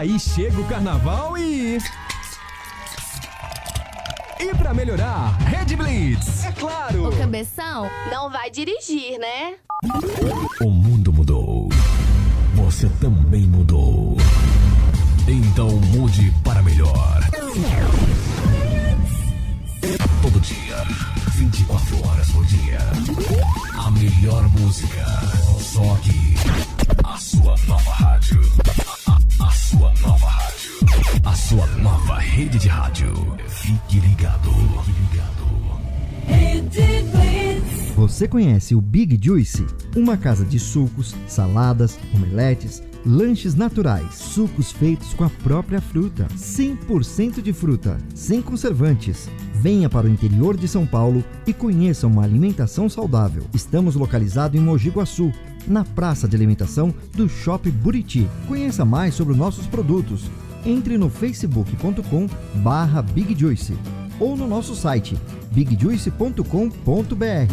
Aí 0.00 0.18
chega 0.18 0.58
o 0.58 0.64
carnaval 0.64 1.36
e. 1.36 1.76
E 4.40 4.54
pra 4.54 4.72
melhorar, 4.72 5.36
Red 5.40 5.76
Blitz, 5.76 6.46
é 6.46 6.52
claro! 6.52 7.08
O 7.08 7.18
cabeção 7.18 7.86
não 8.10 8.30
vai 8.30 8.50
dirigir, 8.50 9.18
né? 9.18 9.56
O 10.62 10.70
mundo 10.70 11.12
mudou. 11.12 11.68
Você 12.54 12.88
também 12.98 13.42
mudou. 13.42 14.16
Então 15.28 15.68
mude 15.68 16.32
para 16.42 16.62
melhor. 16.62 17.20
Todo 20.22 20.40
dia, 20.40 20.82
24 21.34 22.08
horas 22.08 22.30
por 22.30 22.46
dia. 22.46 22.78
A 23.78 23.90
melhor 23.90 24.48
música. 24.48 25.04
Só 25.58 25.92
aqui. 25.92 26.34
A 27.04 27.18
sua 27.18 27.54
nova 27.68 27.92
rádio. 27.92 28.09
Rede 32.40 32.58
de 32.58 32.68
rádio. 32.68 33.36
Fique 33.48 34.00
ligado. 34.00 34.50
Fique 34.84 34.98
ligado. 35.12 35.50
Você 37.94 38.26
conhece 38.26 38.74
o 38.74 38.80
Big 38.80 39.20
Juice? 39.22 39.66
Uma 39.94 40.16
casa 40.16 40.42
de 40.42 40.58
sucos, 40.58 41.14
saladas, 41.28 41.98
omeletes, 42.14 42.82
lanches 43.04 43.54
naturais, 43.54 44.14
sucos 44.14 44.72
feitos 44.72 45.12
com 45.12 45.24
a 45.24 45.28
própria 45.28 45.82
fruta, 45.82 46.28
100% 46.34 47.42
de 47.42 47.52
fruta, 47.52 47.98
sem 48.14 48.40
conservantes. 48.40 49.28
Venha 49.56 49.90
para 49.90 50.06
o 50.06 50.10
interior 50.10 50.56
de 50.56 50.66
São 50.66 50.86
Paulo 50.86 51.22
e 51.46 51.52
conheça 51.52 52.06
uma 52.06 52.22
alimentação 52.24 52.88
saudável. 52.88 53.44
Estamos 53.52 53.96
localizados 53.96 54.58
em 54.58 54.64
Mogi 54.64 54.88
Guaçu, 54.88 55.30
na 55.68 55.84
praça 55.84 56.26
de 56.26 56.36
alimentação 56.36 56.94
do 57.14 57.28
Shopping 57.28 57.70
Buriti. 57.70 58.26
Conheça 58.48 58.82
mais 58.82 59.14
sobre 59.14 59.34
os 59.34 59.38
nossos 59.38 59.66
produtos. 59.66 60.30
Entre 60.64 60.98
no 60.98 61.08
facebook.com 61.08 62.28
barra 62.56 63.02
Big 63.02 63.38
Juice 63.38 63.76
ou 64.18 64.36
no 64.36 64.46
nosso 64.46 64.74
site 64.76 65.16
bigjuice.com.br. 65.50 66.44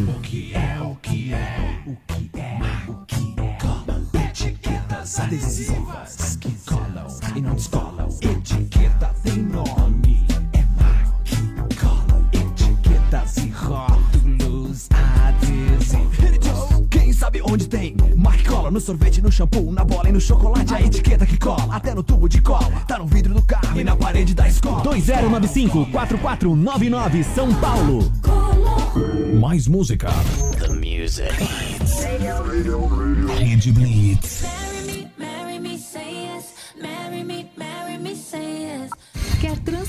O 0.10 0.20
que 0.22 0.54
é, 0.54 0.82
o 0.82 0.96
que 0.96 1.34
é, 1.34 1.84
o 1.86 1.96
que 2.06 2.30
é, 2.38 2.92
o 2.92 2.96
que 3.06 3.18
é. 3.18 3.28
Etiquetas 4.30 5.20
adesivas 5.20 6.38
que 6.40 6.52
colam 6.66 7.08
e 7.36 7.42
não 7.42 7.56
descolam. 7.56 8.10
Etiqueta 8.22 9.14
tem 9.24 9.37
no 18.78 18.82
sorvete, 18.82 19.22
no 19.24 19.32
shampoo, 19.32 19.72
na 19.72 19.84
bola 19.84 20.08
e 20.08 20.12
no 20.12 20.22
chocolate. 20.22 20.72
A 20.72 20.80
etiqueta 20.80 21.26
que 21.26 21.36
cola, 21.38 21.76
até 21.76 21.96
no 21.96 22.04
tubo 22.04 22.30
de 22.30 22.40
cola. 22.42 22.84
Tá 22.88 23.00
no 23.00 23.08
vidro 23.08 23.34
do 23.34 23.42
carro 23.42 23.80
e 23.80 23.84
na 23.84 23.96
parede 23.96 24.36
da 24.36 24.48
escola. 24.48 24.84
2095-4499 24.84 27.24
São 27.34 27.52
Paulo. 27.56 28.12
Mais 29.40 29.68
música. 29.68 30.10
The 30.60 30.68
music. 30.70 31.34
Rede 33.40 33.72
Blitz. 33.72 34.44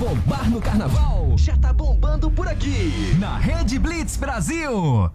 bombar 0.00 0.48
no 0.48 0.62
carnaval? 0.62 1.36
Já 1.36 1.58
tá 1.58 1.74
bombando 1.74 2.30
por 2.30 2.48
aqui. 2.48 3.14
Na 3.18 3.36
Rede 3.36 3.78
Blitz 3.78 4.16
Brasil. 4.16 5.10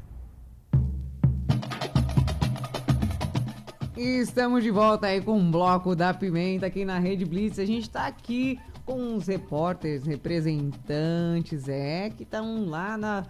E 3.98 4.20
estamos 4.20 4.64
de 4.64 4.70
volta 4.70 5.08
aí 5.08 5.22
com 5.22 5.40
o 5.40 5.52
bloco 5.52 5.96
da 5.96 6.14
Pimenta 6.14 6.68
aqui 6.68 6.86
na 6.86 7.00
Rede 7.00 7.26
Blitz. 7.26 7.58
A 7.58 7.66
gente 7.66 7.90
tá 7.90 8.06
aqui 8.06 8.60
com 8.86 9.16
os 9.16 9.26
repórteres, 9.26 10.06
representantes, 10.06 11.68
é, 11.68 12.12
que 12.12 12.22
estão 12.22 12.70
lá 12.70 12.96
na, 12.96 13.26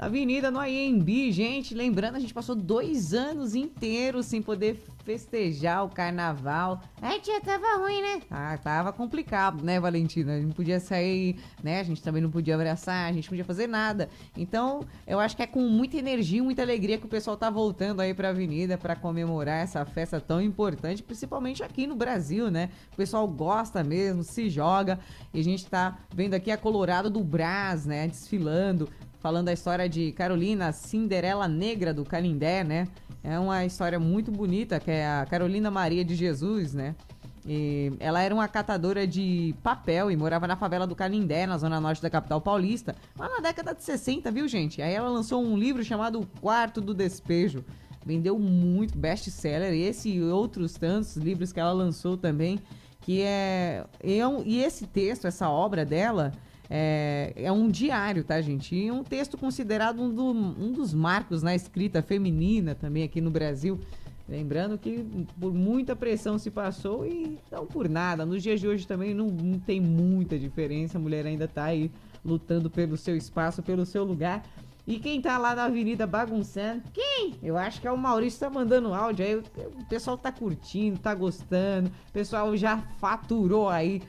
na 0.00 0.06
Avenida 0.06 0.50
no 0.50 0.58
AMB. 0.58 1.30
Gente, 1.30 1.74
lembrando, 1.74 2.16
a 2.16 2.18
gente 2.18 2.32
passou 2.32 2.54
dois 2.54 3.12
anos 3.12 3.54
inteiros 3.54 4.24
sem 4.24 4.40
poder 4.40 4.82
festejar 5.04 5.84
o 5.84 5.90
carnaval. 5.90 6.80
Ai, 7.02 7.20
tia, 7.20 7.40
tava 7.40 7.76
ruim, 7.76 8.00
né? 8.00 8.22
Ah, 8.30 8.56
tava 8.56 8.92
complicado, 8.92 9.62
né, 9.62 9.78
Valentina? 9.78 10.32
A 10.32 10.36
gente 10.36 10.46
não 10.46 10.54
podia 10.54 10.80
sair, 10.80 11.38
né? 11.62 11.80
A 11.80 11.82
gente 11.82 12.02
também 12.02 12.22
não 12.22 12.30
podia 12.30 12.54
abraçar, 12.54 13.10
a 13.10 13.12
gente 13.12 13.24
não 13.24 13.30
podia 13.30 13.44
fazer 13.44 13.66
nada. 13.66 14.08
Então, 14.36 14.86
eu 15.06 15.20
acho 15.20 15.36
que 15.36 15.42
é 15.42 15.46
com 15.46 15.60
muita 15.68 15.98
energia, 15.98 16.42
muita 16.42 16.62
alegria 16.62 16.96
que 16.96 17.04
o 17.04 17.08
pessoal 17.08 17.36
tá 17.36 17.50
voltando 17.50 18.00
aí 18.00 18.14
pra 18.14 18.30
avenida 18.30 18.78
pra 18.78 18.96
comemorar 18.96 19.62
essa 19.62 19.84
festa 19.84 20.18
tão 20.18 20.40
importante, 20.40 21.02
principalmente 21.02 21.62
aqui 21.62 21.86
no 21.86 21.94
Brasil, 21.94 22.50
né? 22.50 22.70
O 22.92 22.96
pessoal 22.96 23.28
gosta 23.28 23.84
mesmo, 23.84 24.22
se 24.22 24.48
joga. 24.48 24.98
E 25.34 25.40
a 25.40 25.44
gente 25.44 25.66
tá 25.66 25.98
vendo 26.14 26.34
aqui 26.34 26.50
a 26.50 26.56
Colorado 26.56 27.10
do 27.10 27.22
Brás, 27.22 27.84
né? 27.84 28.06
Desfilando, 28.06 28.88
falando 29.20 29.48
a 29.48 29.52
história 29.52 29.88
de 29.88 30.12
Carolina 30.12 30.72
Cinderela 30.72 31.46
Negra 31.46 31.92
do 31.94 32.04
Canindé, 32.04 32.64
né? 32.64 32.88
É 33.22 33.38
uma 33.38 33.64
história 33.64 34.00
muito 34.00 34.30
bonita, 34.30 34.80
que 34.80 34.90
é 34.90 35.06
a 35.06 35.26
Carolina 35.26 35.70
Maria 35.70 36.04
de 36.04 36.14
Jesus, 36.14 36.72
né? 36.72 36.94
E 37.46 37.92
ela 38.00 38.20
era 38.20 38.34
uma 38.34 38.48
catadora 38.48 39.06
de 39.06 39.54
papel 39.62 40.10
e 40.10 40.16
morava 40.16 40.46
na 40.46 40.56
favela 40.56 40.86
do 40.86 40.94
Canindé, 40.94 41.46
na 41.46 41.56
zona 41.56 41.80
norte 41.80 42.02
da 42.02 42.10
capital 42.10 42.40
paulista, 42.40 42.94
lá 43.18 43.28
na 43.28 43.40
década 43.40 43.74
de 43.74 43.82
60, 43.82 44.30
viu, 44.30 44.48
gente? 44.48 44.82
Aí 44.82 44.92
ela 44.92 45.08
lançou 45.08 45.42
um 45.42 45.56
livro 45.56 45.82
chamado 45.84 46.20
O 46.20 46.26
Quarto 46.40 46.80
do 46.80 46.92
Despejo. 46.92 47.64
Vendeu 48.04 48.38
muito 48.38 48.96
best-seller, 48.96 49.74
esse 49.74 50.10
e 50.10 50.22
outros 50.22 50.74
tantos 50.74 51.16
livros 51.16 51.52
que 51.52 51.60
ela 51.60 51.72
lançou 51.72 52.16
também, 52.16 52.58
que 53.02 53.20
é... 53.20 53.84
E, 54.02 54.20
é 54.20 54.66
esse 54.66 54.86
texto, 54.86 55.26
essa 55.26 55.50
obra 55.50 55.84
dela, 55.84 56.32
é, 56.70 57.32
é 57.34 57.50
um 57.50 57.68
diário, 57.68 58.22
tá, 58.22 58.40
gente? 58.40 58.76
E 58.76 58.90
um 58.92 59.02
texto 59.02 59.36
considerado 59.36 60.00
um, 60.00 60.14
do- 60.14 60.30
um 60.30 60.70
dos 60.72 60.94
marcos 60.94 61.42
na 61.42 61.52
escrita 61.54 62.00
feminina 62.00 62.74
também 62.76 63.02
aqui 63.02 63.20
no 63.20 63.30
Brasil. 63.30 63.80
Lembrando 64.28 64.78
que 64.78 65.04
por 65.40 65.52
muita 65.52 65.96
pressão 65.96 66.38
se 66.38 66.52
passou 66.52 67.04
e 67.04 67.36
não 67.50 67.66
por 67.66 67.88
nada. 67.88 68.24
Nos 68.24 68.40
dias 68.44 68.60
de 68.60 68.68
hoje 68.68 68.86
também 68.86 69.12
não, 69.12 69.26
não 69.26 69.58
tem 69.58 69.80
muita 69.80 70.38
diferença. 70.38 70.96
A 70.98 71.00
mulher 71.00 71.26
ainda 71.26 71.48
tá 71.48 71.64
aí 71.64 71.90
lutando 72.24 72.70
pelo 72.70 72.96
seu 72.96 73.16
espaço, 73.16 73.60
pelo 73.60 73.84
seu 73.84 74.04
lugar. 74.04 74.44
E 74.86 74.98
quem 74.98 75.20
tá 75.20 75.36
lá 75.36 75.54
na 75.54 75.64
avenida 75.64 76.06
bagunçando? 76.06 76.82
Quem? 76.92 77.34
Eu 77.42 77.56
acho 77.56 77.80
que 77.80 77.86
é 77.88 77.92
o 77.92 77.98
Maurício 77.98 78.38
tá 78.40 78.48
mandando 78.50 78.94
áudio 78.94 79.24
aí. 79.26 79.34
O 79.36 79.84
pessoal 79.88 80.16
tá 80.16 80.30
curtindo, 80.30 80.98
tá 80.98 81.12
gostando. 81.14 81.88
O 82.08 82.12
pessoal 82.12 82.56
já 82.56 82.78
faturou 82.98 83.68
aí 83.68 84.00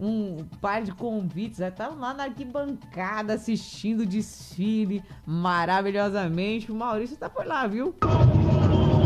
um 0.00 0.44
par 0.60 0.82
de 0.82 0.92
convites. 0.92 1.58
Já 1.58 1.70
tá 1.70 1.88
lá 1.88 2.12
na 2.14 2.24
arquibancada 2.24 3.34
assistindo 3.34 4.00
o 4.00 4.06
desfile 4.06 5.02
maravilhosamente. 5.26 6.70
O 6.70 6.74
Maurício 6.74 7.16
tá 7.16 7.28
por 7.28 7.46
lá, 7.46 7.66
viu? 7.66 7.94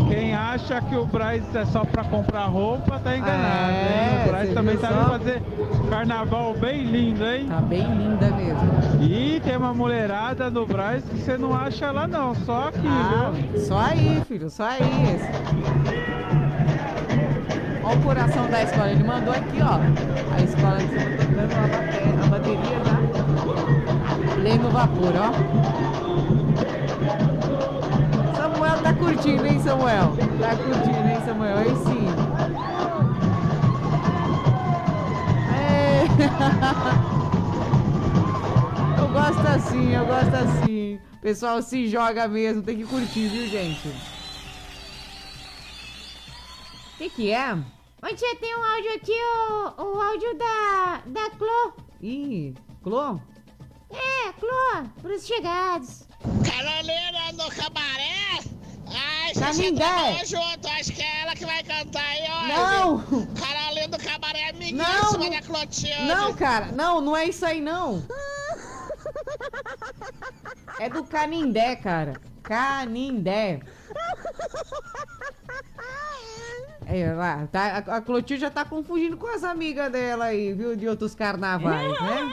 Quem 0.09 0.33
acha 0.35 0.81
que 0.81 0.95
o 0.95 1.05
Braz 1.05 1.55
é 1.55 1.63
só 1.65 1.85
pra 1.85 2.03
comprar 2.03 2.45
roupa, 2.47 2.99
tá 2.99 3.15
enganado, 3.15 3.71
É, 3.71 4.19
hein? 4.21 4.25
O 4.25 4.27
Braz 4.29 4.53
também 4.53 4.77
tá 4.77 4.89
só? 4.89 5.09
fazer 5.11 5.41
carnaval 5.89 6.53
bem 6.53 6.83
lindo, 6.83 7.25
hein? 7.25 7.47
Tá 7.47 7.61
bem 7.61 7.83
linda 7.95 8.29
mesmo. 8.31 9.01
E 9.01 9.39
tem 9.39 9.55
uma 9.55 9.73
mulherada 9.73 10.49
no 10.49 10.65
Braz 10.65 11.01
que 11.05 11.17
você 11.17 11.37
não 11.37 11.55
acha 11.55 11.91
lá 11.91 12.07
não, 12.07 12.35
só 12.35 12.67
aqui, 12.67 12.79
Ah, 12.85 13.31
viu? 13.33 13.61
só 13.61 13.77
aí, 13.79 14.21
filho, 14.27 14.49
só 14.49 14.65
aí. 14.65 14.81
Olha 17.83 17.97
o 17.97 18.01
coração 18.01 18.47
da 18.47 18.63
escola, 18.63 18.91
ele 18.91 19.03
mandou 19.03 19.33
aqui, 19.33 19.59
ó. 19.61 19.79
A 20.35 20.41
escola 20.41 20.77
tá 20.77 20.83
tocando 21.17 21.41
a, 21.41 21.67
bate- 21.67 22.19
a 22.21 22.27
bateria 22.27 22.79
já. 22.85 22.97
Pleno 24.35 24.69
vapor, 24.69 25.13
ó. 25.17 25.31
Samuel 28.35 28.77
tá 28.83 28.93
curtindo, 28.93 29.45
hein, 29.47 29.59
Samuel? 29.59 30.13
Tá 30.39 30.55
curtindo, 30.55 31.07
hein, 31.07 31.17
Samuel? 31.25 31.57
Aí 31.57 31.75
sim. 31.75 32.07
É. 35.53 36.05
Eu 39.01 39.07
gosto 39.09 39.47
assim, 39.47 39.93
eu 39.93 40.05
gosto 40.05 40.33
assim. 40.35 40.99
O 41.13 41.17
pessoal 41.21 41.61
se 41.61 41.87
joga 41.87 42.27
mesmo, 42.27 42.61
tem 42.61 42.77
que 42.77 42.83
curtir, 42.85 43.27
viu, 43.27 43.47
gente? 43.47 43.89
O 47.01 47.03
que 47.03 47.09
que 47.09 47.31
é? 47.31 47.51
Ô 47.55 48.15
tia, 48.15 48.35
tem 48.39 48.55
um 48.55 48.63
áudio 48.63 48.93
aqui, 48.93 49.11
o, 49.11 49.81
o 49.81 50.01
áudio 50.01 50.37
da, 50.37 51.01
da 51.07 51.31
Clô. 51.31 51.73
Ih, 51.99 52.53
Clô? 52.83 53.19
É, 53.89 54.31
Clô, 54.33 54.87
pros 55.01 55.25
chegados. 55.25 56.07
Carolina 56.45 57.31
no 57.33 57.49
cabaré? 57.49 58.37
Ai, 58.85 59.33
gente 59.51 59.77
trabalha 59.77 60.23
junto, 60.27 60.67
acho 60.67 60.93
que 60.93 61.01
é 61.01 61.21
ela 61.21 61.33
que 61.33 61.43
vai 61.43 61.63
cantar 61.63 62.05
aí 62.05 62.21
hoje. 62.21 62.47
Não. 62.49 63.25
Carolina 63.33 63.87
do 63.87 63.97
cabaré 63.97 64.39
é 64.39 64.49
amiguíssima 64.51 65.29
da 65.31 65.41
Clotilde. 65.41 66.03
Não, 66.03 66.35
cara, 66.35 66.67
não, 66.67 67.01
não 67.01 67.17
é 67.17 67.25
isso 67.25 67.43
aí, 67.43 67.59
não. 67.61 68.05
É 70.79 70.89
do 70.89 71.03
Canindé, 71.03 71.75
cara. 71.75 72.13
Canindé. 72.41 73.59
É, 76.93 77.13
lá, 77.13 77.47
tá, 77.47 77.77
a, 77.77 78.01
Clotilde 78.01 78.41
já 78.41 78.49
tá 78.49 78.65
confundindo 78.65 79.15
com 79.15 79.27
as 79.27 79.45
amigas 79.45 79.89
dela 79.89 80.25
aí, 80.25 80.51
viu? 80.51 80.75
De 80.75 80.89
outros 80.89 81.15
carnavais, 81.15 81.89
né? 81.89 82.31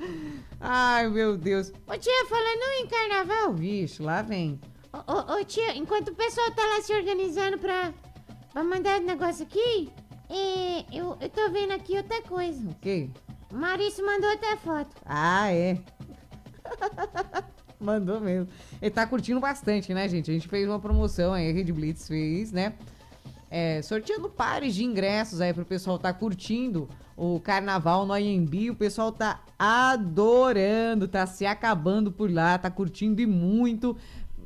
Ai, 0.60 1.08
meu 1.08 1.36
Deus. 1.36 1.72
Ô 1.86 1.96
tia, 1.96 2.26
falando 2.28 2.62
em 2.80 2.86
carnaval. 2.88 3.54
Vixe, 3.54 4.02
lá 4.02 4.20
vem. 4.20 4.60
Ô, 4.92 4.98
ô, 4.98 5.38
ô, 5.38 5.44
tia, 5.44 5.76
enquanto 5.76 6.08
o 6.08 6.14
pessoal 6.14 6.50
tá 6.50 6.62
lá 6.62 6.82
se 6.82 6.92
organizando 6.92 7.56
pra, 7.58 7.94
pra 8.52 8.64
mandar 8.64 9.00
o 9.00 9.04
negócio 9.04 9.44
aqui, 9.44 9.92
é, 10.28 10.84
eu, 10.92 11.16
eu 11.20 11.28
tô 11.28 11.48
vendo 11.52 11.70
aqui 11.70 11.96
outra 11.96 12.20
coisa. 12.22 12.68
O 12.68 12.74
quê? 12.80 13.08
O 13.52 13.56
Maurício 13.56 14.04
mandou 14.04 14.28
outra 14.28 14.56
foto. 14.56 14.96
Ah, 15.06 15.52
é. 15.52 15.78
Mandou 17.80 18.20
mesmo. 18.20 18.48
Ele 18.82 18.90
tá 18.90 19.06
curtindo 19.06 19.38
bastante, 19.38 19.94
né, 19.94 20.08
gente? 20.08 20.28
A 20.32 20.34
gente 20.34 20.48
fez 20.48 20.68
uma 20.68 20.80
promoção 20.80 21.32
aí, 21.32 21.48
a 21.48 21.52
Rede 21.52 21.72
Blitz 21.72 22.08
fez, 22.08 22.50
né? 22.50 22.74
É, 23.50 23.80
sorteando 23.82 24.28
pares 24.28 24.74
de 24.74 24.84
ingressos 24.84 25.40
aí 25.40 25.54
pro 25.54 25.64
pessoal 25.64 25.98
tá 25.98 26.12
curtindo 26.12 26.88
o 27.16 27.40
carnaval 27.40 28.06
no 28.06 28.16
IMB. 28.16 28.70
O 28.70 28.76
pessoal 28.76 29.10
tá 29.10 29.40
adorando, 29.58 31.08
tá 31.08 31.26
se 31.26 31.46
acabando 31.46 32.12
por 32.12 32.30
lá, 32.30 32.58
tá 32.58 32.70
curtindo 32.70 33.20
e 33.20 33.26
muito. 33.26 33.96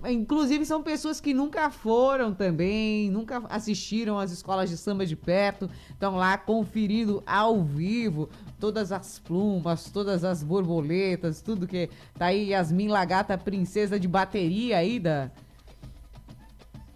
Inclusive, 0.05 0.67
são 0.67 0.83
pessoas 0.83 1.21
que 1.21 1.33
nunca 1.33 1.71
foram 1.71 2.35
também, 2.35 3.09
nunca 3.09 3.41
assistiram 3.49 4.19
às 4.19 4.33
escolas 4.33 4.69
de 4.69 4.77
samba 4.77 5.07
de 5.07 5.15
perto, 5.15 5.71
estão 5.91 6.17
lá 6.17 6.37
conferindo 6.37 7.23
ao 7.25 7.63
vivo 7.63 8.29
todas 8.59 8.91
as 8.91 9.21
plumas, 9.21 9.91
todas 9.93 10.25
as 10.25 10.43
borboletas, 10.43 11.41
tudo 11.41 11.69
que. 11.69 11.89
Tá 12.19 12.27
aí 12.27 12.49
Yasmin 12.51 12.89
Lagata, 12.89 13.39
princesa 13.39 13.99
de 13.99 14.09
bateria 14.09 14.79
aí 14.79 14.99
da, 14.99 15.31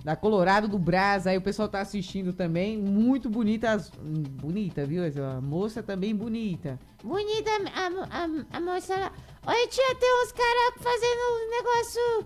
da 0.07 0.15
Colorado 0.15 0.69
do 0.69 0.79
Brás, 0.79 1.27
aí 1.27 1.37
o 1.37 1.43
pessoal 1.43 1.69
tá 1.69 1.81
assistindo 1.81 2.33
também. 2.33 2.79
Muito 2.79 3.29
bonita, 3.29 3.73
as- 3.73 3.91
bonita, 3.91 4.87
viu? 4.87 5.03
A 5.03 5.41
moça 5.41 5.83
também 5.83 6.15
bonita. 6.15 6.79
Bonita 7.03 7.51
a, 7.75 7.87
a, 8.23 8.57
a 8.57 8.61
moça 8.61 8.95
lá. 8.97 9.11
Oi, 9.49 9.67
tia, 9.67 9.95
tem 9.97 10.23
uns 10.23 10.31
caras 10.31 10.75
fazendo 10.81 11.21
um 11.33 11.51
negócio. 11.51 12.25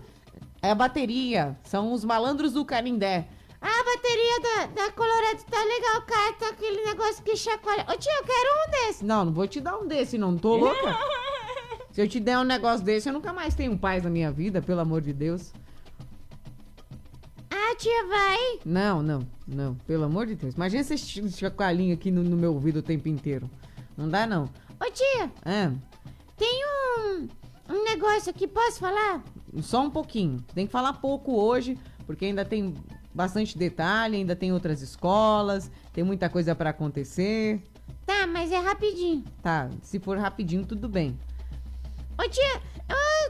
É 0.61 0.69
a 0.69 0.75
bateria, 0.75 1.57
são 1.63 1.91
os 1.91 2.05
malandros 2.05 2.53
do 2.53 2.63
Canindé. 2.63 3.27
Ah, 3.59 3.67
a 3.67 3.83
bateria 3.83 4.39
da, 4.41 4.83
da 4.83 4.91
Colorado 4.91 5.43
tá 5.49 5.63
legal, 5.63 6.01
cara. 6.03 6.33
Tá 6.33 6.49
aquele 6.49 6.85
negócio 6.85 7.23
que 7.23 7.35
chacoalha. 7.35 7.83
Ô, 7.89 7.97
tia, 7.97 8.11
eu 8.11 8.23
quero 8.23 8.49
um 8.67 8.71
desse. 8.87 9.03
Não, 9.03 9.25
não 9.25 9.33
vou 9.33 9.47
te 9.47 9.59
dar 9.59 9.79
um 9.79 9.87
desse, 9.87 10.19
não, 10.19 10.33
não 10.33 10.37
tô 10.37 10.55
louca. 10.55 10.95
Se 11.89 11.99
eu 11.99 12.07
te 12.07 12.19
der 12.19 12.37
um 12.37 12.43
negócio 12.43 12.85
desse, 12.85 13.09
eu 13.09 13.13
nunca 13.13 13.33
mais 13.33 13.55
tenho 13.55 13.75
paz 13.75 14.03
na 14.03 14.09
minha 14.11 14.31
vida, 14.31 14.61
pelo 14.61 14.81
amor 14.81 15.01
de 15.01 15.11
Deus. 15.13 15.51
Tia, 17.77 18.05
vai. 18.07 18.59
Não, 18.65 19.01
não, 19.01 19.27
não, 19.47 19.73
pelo 19.87 20.03
amor 20.03 20.27
de 20.27 20.35
Deus. 20.35 20.53
Imagina 20.55 20.83
ch- 20.83 21.21
chacoalhinho 21.35 21.93
aqui 21.95 22.11
no, 22.11 22.21
no 22.21 22.35
meu 22.37 22.53
ouvido 22.53 22.77
o 22.77 22.81
tempo 22.83 23.07
inteiro. 23.07 23.49
Não 23.97 24.07
dá, 24.07 24.27
não. 24.27 24.43
Ô, 24.79 24.91
tia, 24.91 25.31
Ah, 25.43 25.71
tem 26.37 26.63
um, 26.65 27.27
um 27.69 27.83
negócio 27.83 28.29
aqui, 28.29 28.47
posso 28.47 28.79
falar? 28.79 29.23
só 29.61 29.81
um 29.81 29.89
pouquinho. 29.89 30.39
Tem 30.53 30.65
que 30.65 30.71
falar 30.71 30.93
pouco 30.93 31.33
hoje, 31.35 31.77
porque 32.05 32.25
ainda 32.25 32.45
tem 32.45 32.73
bastante 33.13 33.57
detalhe, 33.57 34.17
ainda 34.17 34.35
tem 34.35 34.53
outras 34.53 34.81
escolas, 34.81 35.71
tem 35.91 36.03
muita 36.03 36.29
coisa 36.29 36.53
pra 36.53 36.69
acontecer. 36.69 37.61
Tá, 38.05 38.27
mas 38.27 38.51
é 38.51 38.59
rapidinho. 38.59 39.23
Tá, 39.41 39.69
se 39.81 39.99
for 39.99 40.17
rapidinho, 40.17 40.65
tudo 40.65 40.87
bem. 40.87 41.17
Ô, 42.17 42.29
tia, 42.29 42.61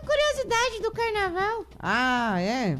curiosidade 0.05 0.81
do 0.81 0.91
carnaval. 0.91 1.65
Ah, 1.79 2.39
é? 2.41 2.77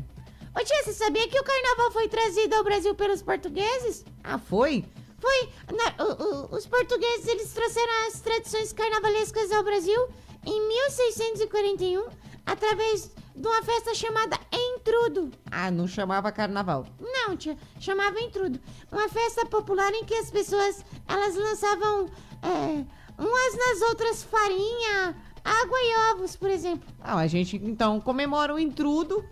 Ô, 0.55 0.63
tia, 0.63 0.83
você 0.83 0.93
sabia 0.93 1.27
que 1.27 1.39
o 1.39 1.43
carnaval 1.43 1.91
foi 1.91 2.07
trazido 2.07 2.55
ao 2.55 2.63
Brasil 2.63 2.93
pelos 2.95 3.21
portugueses? 3.21 4.03
Ah, 4.23 4.37
foi? 4.37 4.83
Foi. 5.19 5.49
Na- 5.75 6.03
o- 6.03 6.23
o- 6.53 6.55
os 6.55 6.65
portugueses, 6.65 7.27
eles 7.27 7.53
trouxeram 7.53 8.07
as 8.07 8.19
tradições 8.19 8.73
carnavalescas 8.73 9.51
ao 9.51 9.63
Brasil 9.63 10.07
em 10.45 10.67
1641, 10.67 12.07
através 12.45 13.11
de 13.35 13.47
uma 13.47 13.63
festa 13.63 13.93
chamada 13.95 14.37
Entrudo. 14.51 15.31
Ah, 15.49 15.71
não 15.71 15.87
chamava 15.87 16.31
carnaval. 16.31 16.85
Não, 16.99 17.37
tia, 17.37 17.57
chamava 17.79 18.19
Entrudo. 18.19 18.59
Uma 18.91 19.07
festa 19.07 19.45
popular 19.45 19.93
em 19.93 20.03
que 20.03 20.15
as 20.15 20.29
pessoas, 20.29 20.83
elas 21.07 21.35
lançavam 21.35 22.07
é, 22.43 22.83
umas 23.17 23.55
nas 23.57 23.81
outras 23.89 24.23
farinha, 24.23 25.15
água 25.45 25.77
e 25.79 26.13
ovos, 26.13 26.35
por 26.35 26.49
exemplo. 26.49 26.89
Ah, 26.99 27.17
a 27.19 27.27
gente 27.27 27.55
então 27.55 28.01
comemora 28.01 28.53
o 28.53 28.59
intrudo. 28.59 29.23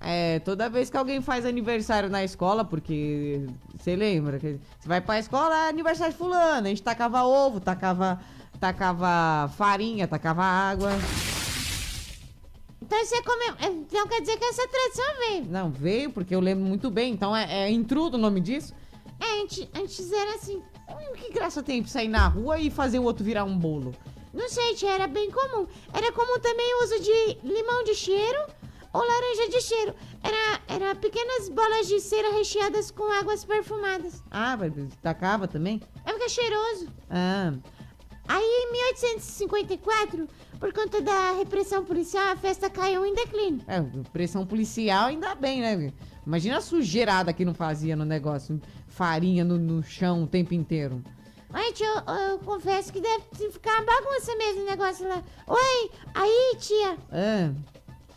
É, 0.00 0.38
toda 0.38 0.70
vez 0.70 0.88
que 0.88 0.96
alguém 0.96 1.20
faz 1.20 1.44
aniversário 1.44 2.08
na 2.08 2.24
escola, 2.24 2.64
porque 2.64 3.46
você 3.76 3.94
lembra 3.94 4.38
você 4.38 4.58
vai 4.86 5.00
pra 5.00 5.18
escola, 5.18 5.66
é 5.66 5.68
aniversário 5.68 6.12
de 6.12 6.18
fulano, 6.18 6.66
a 6.66 6.70
gente 6.70 6.82
tacava 6.82 7.22
ovo, 7.22 7.60
tacava, 7.60 8.18
tacava 8.58 9.48
farinha, 9.56 10.08
tacava 10.08 10.42
água. 10.42 10.90
Então 12.80 13.04
você 13.04 13.22
come... 13.22 13.44
Então 13.60 14.08
quer 14.08 14.20
dizer 14.20 14.38
que 14.38 14.44
essa 14.44 14.66
tradição 14.66 15.04
veio. 15.18 15.44
Não, 15.44 15.70
veio 15.70 16.10
porque 16.10 16.34
eu 16.34 16.40
lembro 16.40 16.64
muito 16.64 16.90
bem, 16.90 17.12
então 17.12 17.36
é, 17.36 17.64
é 17.64 17.70
intrudo 17.70 18.14
o 18.14 18.18
nome 18.18 18.40
disso. 18.40 18.72
É, 19.20 19.42
antes, 19.42 19.68
antes 19.74 20.10
era 20.10 20.34
assim. 20.34 20.62
Hum, 20.88 21.12
Que 21.14 21.30
graça 21.30 21.62
tem 21.62 21.82
pra 21.82 21.92
sair 21.92 22.08
na 22.08 22.26
rua 22.26 22.58
e 22.58 22.70
fazer 22.70 22.98
o 22.98 23.02
outro 23.02 23.22
virar 23.22 23.44
um 23.44 23.56
bolo? 23.56 23.94
Não 24.32 24.48
sei, 24.48 24.74
tia, 24.74 24.92
era 24.92 25.06
bem 25.06 25.30
comum. 25.30 25.66
Era 25.92 26.10
comum 26.12 26.40
também 26.40 26.74
o 26.74 26.84
uso 26.84 27.00
de 27.00 27.38
limão 27.44 27.84
de 27.84 27.94
cheiro 27.94 28.59
ou 28.92 29.00
laranja 29.00 29.48
de 29.50 29.60
cheiro. 29.60 29.94
Era, 30.22 30.60
era 30.68 30.94
pequenas 30.94 31.48
bolas 31.48 31.86
de 31.86 32.00
cera 32.00 32.32
recheadas 32.32 32.90
com 32.90 33.10
águas 33.12 33.44
perfumadas. 33.44 34.22
Ah, 34.30 34.56
mas 34.56 34.72
tacava 35.02 35.46
também? 35.46 35.80
É 36.04 36.10
porque 36.10 36.24
é 36.24 36.28
cheiroso. 36.28 36.88
Ah. 37.08 37.52
Aí 38.28 38.44
em 38.44 38.72
1854, 38.72 40.28
por 40.60 40.72
conta 40.72 41.00
da 41.00 41.32
repressão 41.32 41.84
policial, 41.84 42.28
a 42.28 42.36
festa 42.36 42.70
caiu 42.70 43.04
em 43.04 43.14
declínio. 43.14 43.64
É, 43.66 43.80
pressão 44.12 44.46
policial 44.46 45.06
ainda 45.06 45.34
bem, 45.34 45.60
né? 45.60 45.92
Imagina 46.24 46.58
a 46.58 46.60
sujeirada 46.60 47.32
que 47.32 47.44
não 47.44 47.54
fazia 47.54 47.96
no 47.96 48.04
negócio. 48.04 48.60
Farinha 48.86 49.44
no, 49.44 49.58
no 49.58 49.82
chão 49.82 50.22
o 50.22 50.26
tempo 50.28 50.54
inteiro. 50.54 51.02
Ai, 51.52 51.72
tia, 51.72 51.86
eu, 51.86 52.14
eu 52.14 52.38
confesso 52.38 52.92
que 52.92 53.00
deve 53.00 53.24
ficar 53.50 53.82
uma 53.82 53.86
bagunça 53.86 54.36
mesmo 54.36 54.62
o 54.62 54.66
negócio 54.66 55.08
lá. 55.08 55.24
Oi, 55.48 55.90
aí, 56.14 56.56
tia, 56.60 56.96
Ah, 57.10 57.52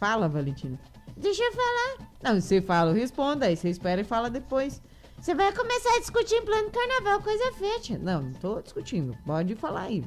fala, 0.04 0.28
Valentina. 0.28 0.78
deixa 1.16 1.42
eu 1.42 1.54
falar. 1.54 2.10
Não, 2.22 2.42
você 2.42 2.62
fala, 2.62 2.92
eu 2.92 2.96
respondo, 2.96 3.46
aí 3.46 3.56
você 3.56 3.70
espera 3.70 4.02
e 4.02 4.04
fala 4.04 4.30
depois. 4.30 4.82
Você 5.18 5.34
vai 5.34 5.54
começar 5.54 5.96
a 5.96 6.00
discutir 6.00 6.36
em 6.36 6.44
plano 6.44 6.70
carnaval, 6.72 7.22
coisa 7.22 7.54
feia. 7.54 7.98
Não, 8.00 8.22
não 8.22 8.34
tô 8.34 8.62
discutindo. 8.62 9.18
Pode 9.26 9.56
falar 9.56 9.84
aí. 9.84 10.04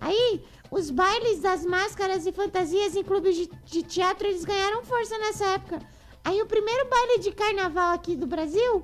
Aí, 0.00 0.42
os 0.70 0.88
bailes 0.88 1.40
das 1.40 1.66
máscaras 1.66 2.24
e 2.24 2.32
fantasias 2.32 2.96
em 2.96 3.04
clubes 3.04 3.36
de, 3.36 3.50
de 3.66 3.82
teatro, 3.82 4.26
eles 4.26 4.46
ganharam 4.46 4.82
força 4.82 5.18
nessa 5.18 5.44
época. 5.48 5.78
Aí, 6.24 6.40
o 6.40 6.46
primeiro 6.46 6.88
baile 6.88 7.18
de 7.18 7.30
carnaval 7.32 7.92
aqui 7.92 8.16
do 8.16 8.26
Brasil, 8.26 8.82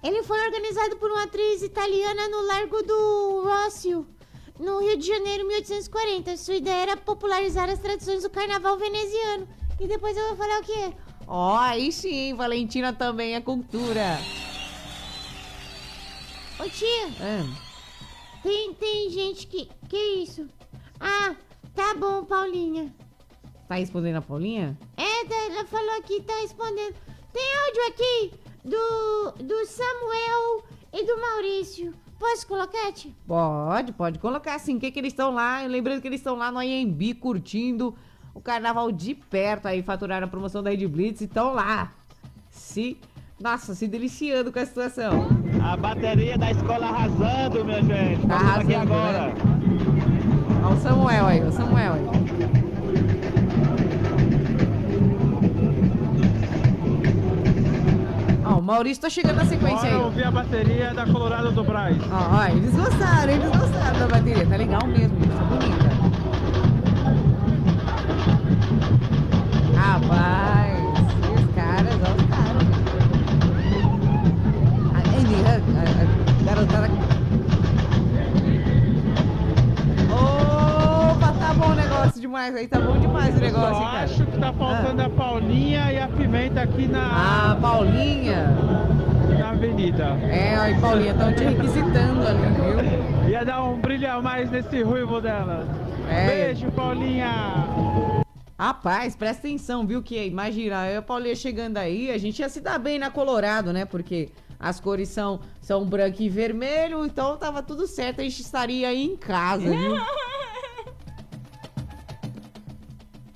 ele 0.00 0.22
foi 0.22 0.40
organizado 0.46 0.96
por 0.96 1.10
uma 1.10 1.24
atriz 1.24 1.62
italiana 1.62 2.28
no 2.28 2.42
Largo 2.42 2.82
do 2.84 3.42
Rócio, 3.42 4.06
no 4.58 4.80
Rio 4.80 4.96
de 4.96 5.06
Janeiro, 5.06 5.46
1840. 5.46 6.36
Sua 6.36 6.54
ideia 6.54 6.82
era 6.82 6.96
popularizar 6.96 7.68
as 7.70 7.78
tradições 7.78 8.22
do 8.22 8.30
carnaval 8.30 8.76
veneziano. 8.76 9.48
E 9.80 9.86
depois 9.86 10.16
eu 10.16 10.28
vou 10.28 10.36
falar 10.36 10.60
o 10.60 10.64
quê? 10.64 10.92
Ó, 11.26 11.56
aí 11.56 11.92
sim, 11.92 12.34
Valentina 12.34 12.92
também 12.92 13.34
é 13.34 13.40
cultura. 13.40 14.18
Ô, 16.58 16.68
tia, 16.68 17.08
Ah, 17.20 17.44
tem, 18.42 18.74
tem 18.74 19.10
gente 19.10 19.46
que... 19.46 19.68
Que 19.88 19.96
isso? 19.96 20.48
Ah, 20.98 21.34
tá 21.74 21.94
bom, 21.94 22.24
Paulinha. 22.24 22.92
tá 23.68 23.76
respondendo 23.76 24.16
a 24.16 24.22
Paulinha? 24.22 24.76
É, 24.96 25.24
tá- 25.26 25.36
ela 25.50 25.64
falou 25.66 25.96
aqui, 25.98 26.20
tá 26.22 26.34
respondendo. 26.40 26.94
Tem 27.32 27.56
áudio 27.56 27.86
aqui 27.88 28.32
do, 28.64 29.44
do 29.44 29.66
Samuel 29.66 30.64
e 30.92 31.04
do 31.06 31.20
Maurício. 31.20 31.94
Posso 32.18 32.46
colocar, 32.46 32.92
tia? 32.92 33.12
Pode, 33.26 33.92
pode 33.92 34.18
colocar 34.18 34.54
assim. 34.54 34.76
O 34.76 34.80
que 34.80 34.90
que 34.90 34.98
eles 34.98 35.12
estão 35.12 35.32
lá? 35.32 35.62
Lembrando 35.62 36.00
que 36.00 36.08
eles 36.08 36.20
estão 36.20 36.36
lá 36.36 36.50
no 36.50 36.62
IMB 36.62 37.14
curtindo 37.14 37.94
o 38.34 38.40
carnaval 38.40 38.90
de 38.92 39.14
perto 39.14 39.66
aí, 39.66 39.82
faturaram 39.82 40.26
a 40.26 40.30
promoção 40.30 40.62
da 40.62 40.70
Red 40.70 40.86
Blitz 40.86 41.20
e 41.20 41.24
estão 41.24 41.52
lá. 41.54 41.92
Se, 42.50 42.96
nossa, 43.40 43.74
se 43.74 43.86
deliciando 43.86 44.52
com 44.52 44.58
a 44.58 44.66
situação. 44.66 45.28
A 45.62 45.76
bateria 45.76 46.36
da 46.36 46.50
escola 46.50 46.86
arrasando, 46.86 47.64
minha 47.64 47.82
gente. 47.82 48.26
Tá 48.26 48.38
Vamos 48.38 48.58
aqui 48.58 48.74
arrasando, 48.74 48.94
agora. 48.94 49.34
Olha 50.64 50.74
o 50.74 50.80
Samuel 50.80 51.26
aí, 51.26 51.42
o 51.42 51.52
Samuel 51.52 51.92
aí. 51.94 52.67
Maurício 58.68 59.00
tá 59.00 59.08
chegando 59.08 59.36
na 59.36 59.46
sequência 59.46 59.76
Bora 59.78 59.88
aí. 59.88 59.94
ouvir 59.96 60.24
a 60.26 60.30
bateria 60.30 60.92
da 60.92 61.06
Colorado 61.06 61.50
do 61.52 61.64
Braz. 61.64 61.96
Ó, 62.12 62.36
ó, 62.36 62.44
eles 62.48 62.74
gostaram, 62.76 63.32
eles 63.32 63.48
gostaram 63.48 63.98
da 63.98 64.06
bateria. 64.06 64.46
Tá 64.46 64.56
legal 64.56 64.86
mesmo, 64.86 65.16
tá 65.26 65.42
bonita. 65.44 65.88
Rapaz, 69.74 70.78
os 71.34 71.54
caras, 71.54 71.94
ó, 71.94 72.12
os 72.12 72.26
caras. 72.28 72.68
A, 74.92 74.98
a, 74.98 75.02
a, 75.48 75.92
a 76.02 76.44
garotada. 76.44 76.88
Opa, 80.12 81.32
tá 81.32 81.54
bom 81.54 81.77
demais 82.28 82.54
aí, 82.54 82.68
tá 82.68 82.78
bom 82.78 82.98
demais 82.98 83.34
o 83.34 83.40
negócio, 83.40 83.74
Só 83.74 83.80
hein, 83.80 83.86
cara. 83.90 84.04
acho 84.04 84.26
que 84.26 84.38
tá 84.38 84.52
faltando 84.52 85.02
a 85.02 85.08
Paulinha 85.08 85.92
e 85.92 85.98
a 85.98 86.08
Pimenta 86.08 86.60
aqui 86.60 86.86
na, 86.86 87.00
Ah, 87.52 87.58
Paulinha. 87.58 88.48
na 89.38 89.50
avenida. 89.50 90.04
É, 90.30 90.54
aí, 90.56 90.78
Paulinha, 90.78 91.12
estão 91.12 91.32
te 91.32 91.42
requisitando 91.42 92.26
ali, 92.26 92.38
viu? 93.22 93.30
Ia 93.30 93.44
dar 93.46 93.64
um 93.64 93.80
brilho 93.80 94.10
a 94.12 94.20
mais 94.20 94.50
nesse 94.50 94.82
ruivo 94.82 95.22
dela. 95.22 95.66
É. 96.10 96.26
Beijo, 96.26 96.70
Paulinha. 96.72 97.30
Rapaz, 98.58 99.16
presta 99.16 99.46
atenção, 99.46 99.86
viu? 99.86 100.02
Que 100.02 100.26
imagina, 100.26 100.86
eu 100.86 100.94
e 100.94 100.96
a 100.98 101.02
Paulinha 101.02 101.34
chegando 101.34 101.78
aí, 101.78 102.10
a 102.10 102.18
gente 102.18 102.40
ia 102.40 102.48
se 102.50 102.60
dar 102.60 102.78
bem 102.78 102.98
na 102.98 103.10
Colorado, 103.10 103.72
né? 103.72 103.86
Porque 103.86 104.28
as 104.60 104.78
cores 104.80 105.08
são, 105.08 105.40
são 105.62 105.84
branco 105.86 106.20
e 106.20 106.28
vermelho, 106.28 107.06
então 107.06 107.36
tava 107.38 107.62
tudo 107.62 107.86
certo, 107.86 108.20
a 108.20 108.24
gente 108.24 108.40
estaria 108.42 108.88
aí 108.88 109.02
em 109.02 109.16
casa, 109.16 109.64
viu? 109.64 109.96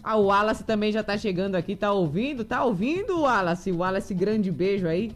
Ah, 0.05 0.17
o 0.17 0.25
Wallace 0.27 0.65
também 0.65 0.91
já 0.91 1.03
tá 1.03 1.17
chegando 1.17 1.55
aqui, 1.55 1.77
tá 1.77 1.93
ouvindo? 1.93 2.45
Tá 2.45 2.65
ouvindo, 2.65 3.21
Wallace? 3.21 3.71
O 3.71 3.79
Wallace, 3.79 4.13
grande 4.13 4.51
beijo 4.51 4.89
aí. 4.89 5.13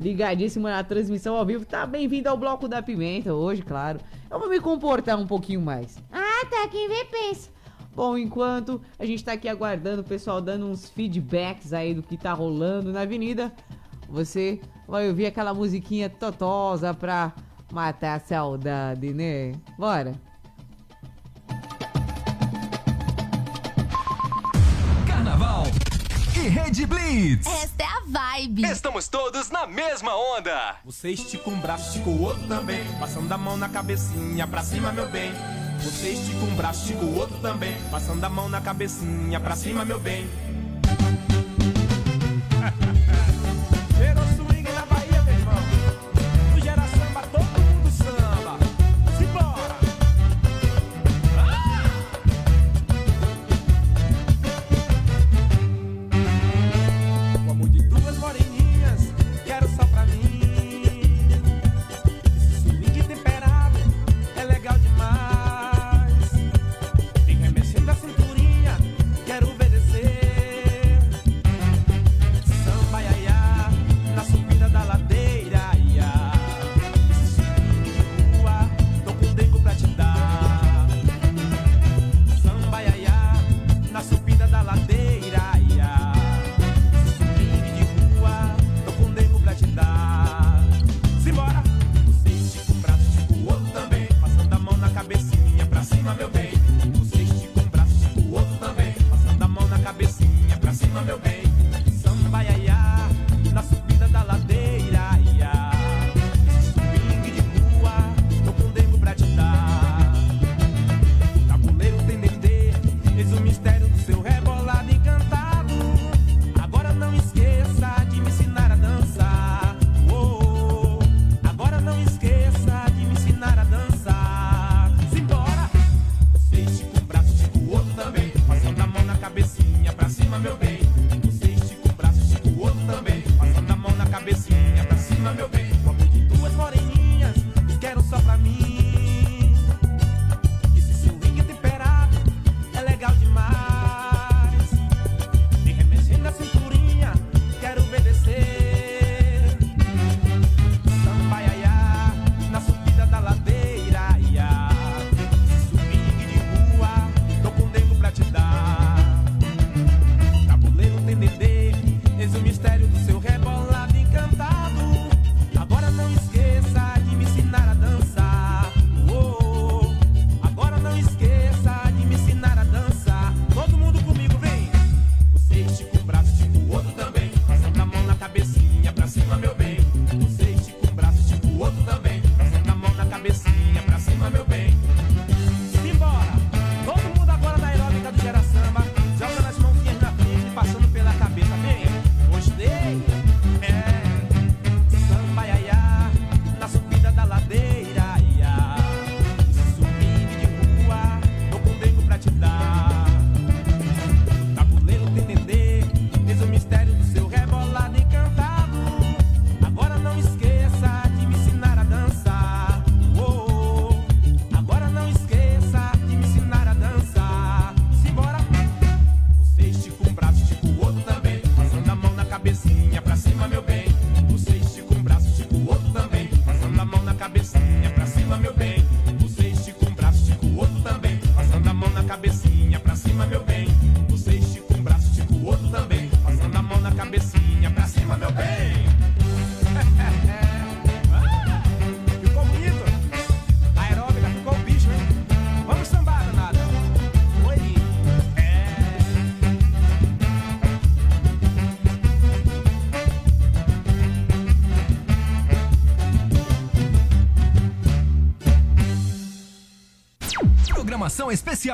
Ligadíssimo 0.00 0.66
na 0.66 0.82
transmissão 0.82 1.36
ao 1.36 1.46
vivo. 1.46 1.64
Tá 1.64 1.86
bem-vindo 1.86 2.28
ao 2.28 2.36
Bloco 2.36 2.66
da 2.66 2.82
Pimenta 2.82 3.32
hoje, 3.32 3.62
claro. 3.62 4.00
Eu 4.28 4.40
vou 4.40 4.48
me 4.48 4.58
comportar 4.58 5.16
um 5.16 5.26
pouquinho 5.26 5.60
mais. 5.60 6.02
Ah, 6.10 6.44
tá, 6.50 6.66
quem 6.68 6.88
vê 6.88 7.04
pensa. 7.04 7.48
Bom, 7.94 8.18
enquanto 8.18 8.82
a 8.98 9.06
gente 9.06 9.24
tá 9.24 9.34
aqui 9.34 9.48
aguardando 9.48 10.02
o 10.02 10.04
pessoal 10.04 10.40
dando 10.40 10.66
uns 10.66 10.90
feedbacks 10.90 11.72
aí 11.72 11.94
do 11.94 12.02
que 12.02 12.16
tá 12.16 12.32
rolando 12.32 12.92
na 12.92 13.02
avenida, 13.02 13.52
você 14.08 14.60
vai 14.88 15.08
ouvir 15.08 15.26
aquela 15.26 15.54
musiquinha 15.54 16.10
totosa 16.10 16.92
pra 16.92 17.32
matar 17.72 18.16
a 18.16 18.20
saudade, 18.20 19.14
né? 19.14 19.52
Bora! 19.78 20.33
E 26.44 26.48
Rede 26.48 26.84
Blitz. 26.84 27.46
Esta 27.46 27.84
é 27.84 27.86
a 27.86 28.02
vibe. 28.06 28.64
Estamos 28.64 29.08
todos 29.08 29.50
na 29.50 29.66
mesma 29.66 30.14
onda. 30.14 30.76
Você 30.84 31.08
estica 31.10 31.48
um 31.48 31.58
braço, 31.58 31.88
estica 31.88 32.10
o 32.10 32.20
outro 32.20 32.46
também. 32.46 32.84
Passando 33.00 33.32
a 33.32 33.38
mão 33.38 33.56
na 33.56 33.68
cabecinha, 33.68 34.46
pra 34.46 34.62
cima, 34.62 34.92
meu 34.92 35.08
bem. 35.08 35.32
Você 35.80 36.10
estica 36.10 36.44
um 36.44 36.54
braço, 36.54 36.80
estica 36.82 37.02
o 37.02 37.16
outro 37.16 37.38
também. 37.38 37.74
Passando 37.90 38.22
a 38.22 38.28
mão 38.28 38.48
na 38.50 38.60
cabecinha, 38.60 39.40
pra 39.40 39.56
cima, 39.56 39.86
meu 39.86 39.98
bem. 39.98 40.28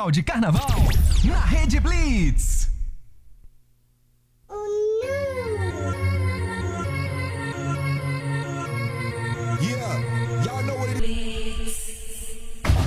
Especial 0.01 0.11
de 0.11 0.23
carnaval 0.23 0.79
na 1.25 1.41
Rede 1.45 1.79
Blitz. 1.79 2.71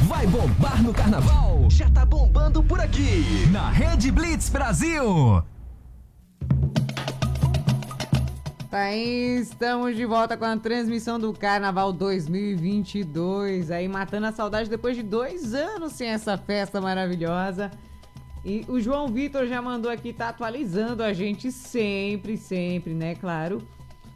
Vai 0.08 0.26
bombar 0.28 0.82
no 0.82 0.93
carnaval? 0.93 1.67
Já 1.69 1.89
tá 1.89 2.06
bombando 2.06 2.63
por 2.63 2.80
aqui. 2.80 3.47
Na 3.52 3.69
Rede 3.69 4.12
Blitz 4.12 4.49
Brasil. 4.49 5.43
Tá 8.71 8.80
aí, 8.80 9.22
estamos 9.63 9.95
de 9.95 10.06
volta 10.06 10.36
com 10.36 10.43
a 10.43 10.58
transmissão 10.58 11.17
do 11.17 11.32
Carnaval 11.32 11.93
2022. 11.93 13.71
Aí, 13.71 13.88
matando 13.88 14.28
a 14.28 14.32
saudade 14.34 14.69
depois 14.69 14.93
de 14.93 15.02
dois 15.02 15.54
anos 15.54 15.93
sem 15.93 16.10
essa 16.10 16.38
festa 16.38 16.82
maravilhosa. 16.82 17.71
E 18.43 18.65
o 18.67 18.78
João 18.82 19.08
Vitor 19.08 19.47
já 19.47 19.62
mandou 19.62 19.89
aqui, 19.89 20.12
tá 20.12 20.28
atualizando 20.28 21.02
a 21.02 21.13
gente 21.13 21.49
sempre, 21.49 22.36
sempre, 22.36 22.93
né? 22.93 23.15
Claro. 23.15 23.65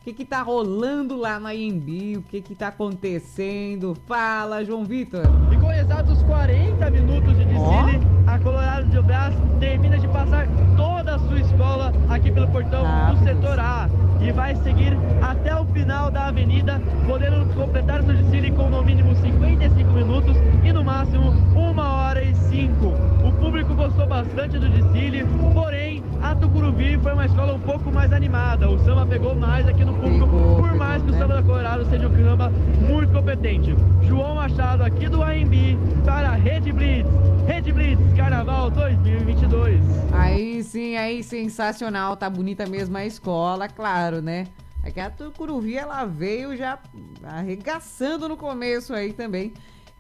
O 0.08 0.10
que 0.10 0.14
que 0.14 0.26
tá 0.26 0.42
rolando 0.42 1.18
lá 1.18 1.38
na 1.38 1.54
IMB? 1.54 2.16
O 2.16 2.22
que 2.22 2.40
que 2.42 2.56
tá 2.56 2.70
acontecendo? 2.70 3.94
Fala, 4.08 4.64
João 4.64 4.86
Vitor. 4.86 5.26
E 5.52 5.58
com 5.58 5.70
exatos 5.70 6.24
40 6.24 6.90
minutos 6.92 7.38
de 7.38 7.44
desfile, 7.44 8.00
a 8.26 8.40
Colorado 8.40 8.86
de 8.86 9.02
Brás 9.02 9.36
termina 9.60 10.00
de 10.00 10.08
passar 10.08 10.48
toda 10.78 11.16
a 11.16 11.20
sua 11.20 11.42
escola 11.42 11.92
aqui 12.08 12.32
pelo 12.32 12.48
portão 12.48 12.86
do 13.10 13.22
setor 13.22 13.60
A 13.60 13.90
e 14.22 14.32
vai 14.32 14.56
seguir 14.56 14.98
até 15.22 15.54
o 15.54 15.66
final 15.66 16.10
da 16.10 16.28
avenida, 16.28 16.82
podendo 17.06 17.54
completar 17.54 18.02
seu 18.04 18.16
desfile 18.16 18.52
com 18.52 18.70
no 18.70 18.82
mínimo 18.84 19.14
55 19.14 19.92
minutos 19.92 20.38
e 20.64 20.72
no 20.72 20.86
máximo 20.86 21.32
1 21.54 21.80
hora 21.80 22.24
e 22.24 22.34
5. 22.34 22.86
O 23.28 23.32
público 23.34 23.76
gostou 23.76 24.08
bastante 24.08 24.58
do 24.58 24.70
desfile, 24.70 25.26
porém 25.54 26.02
a 26.22 26.34
Tucuruvi 26.36 26.98
foi 26.98 27.14
uma 27.14 27.26
escola 27.26 27.54
um 27.54 27.60
pouco 27.60 27.92
mais 27.92 28.12
animada. 28.12 28.70
O 28.70 28.80
samba 28.80 29.06
pegou 29.06 29.36
mais 29.36 29.68
aqui 29.68 29.86
no 29.86 29.94
por 29.98 30.76
mais 30.76 31.02
que 31.04 31.10
o 31.10 31.14
samba 31.14 31.36
da 31.36 31.44
Colorado 31.44 31.86
seja 31.90 32.08
um 32.08 32.16
samba 32.16 32.50
muito 32.50 33.12
competente. 33.12 33.76
João 34.04 34.36
Machado 34.36 34.84
aqui 34.84 35.10
do 35.10 35.24
AMB 35.24 35.78
para 36.06 36.30
a 36.30 36.36
Rede 36.36 36.72
Blitz. 36.72 37.10
Rede 37.48 37.72
Blitz 37.72 38.02
Carnaval 38.16 38.70
2022. 38.70 39.82
Aí 40.14 40.64
sim, 40.64 40.96
aí 40.96 41.24
sensacional, 41.24 42.16
tá 42.16 42.30
bonita 42.30 42.66
mesmo 42.66 42.98
a 42.98 43.06
escola, 43.06 43.68
claro, 43.68 44.22
né? 44.22 44.48
É 44.84 44.92
que 44.92 45.00
a 45.00 45.10
Tucuruvi, 45.10 45.78
ela 45.78 46.06
veio 46.06 46.56
já 46.56 46.80
arregaçando 47.24 48.30
no 48.30 48.38
começo 48.38 48.94
aí 48.94 49.12
também. 49.12 49.54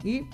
E 0.05 0.27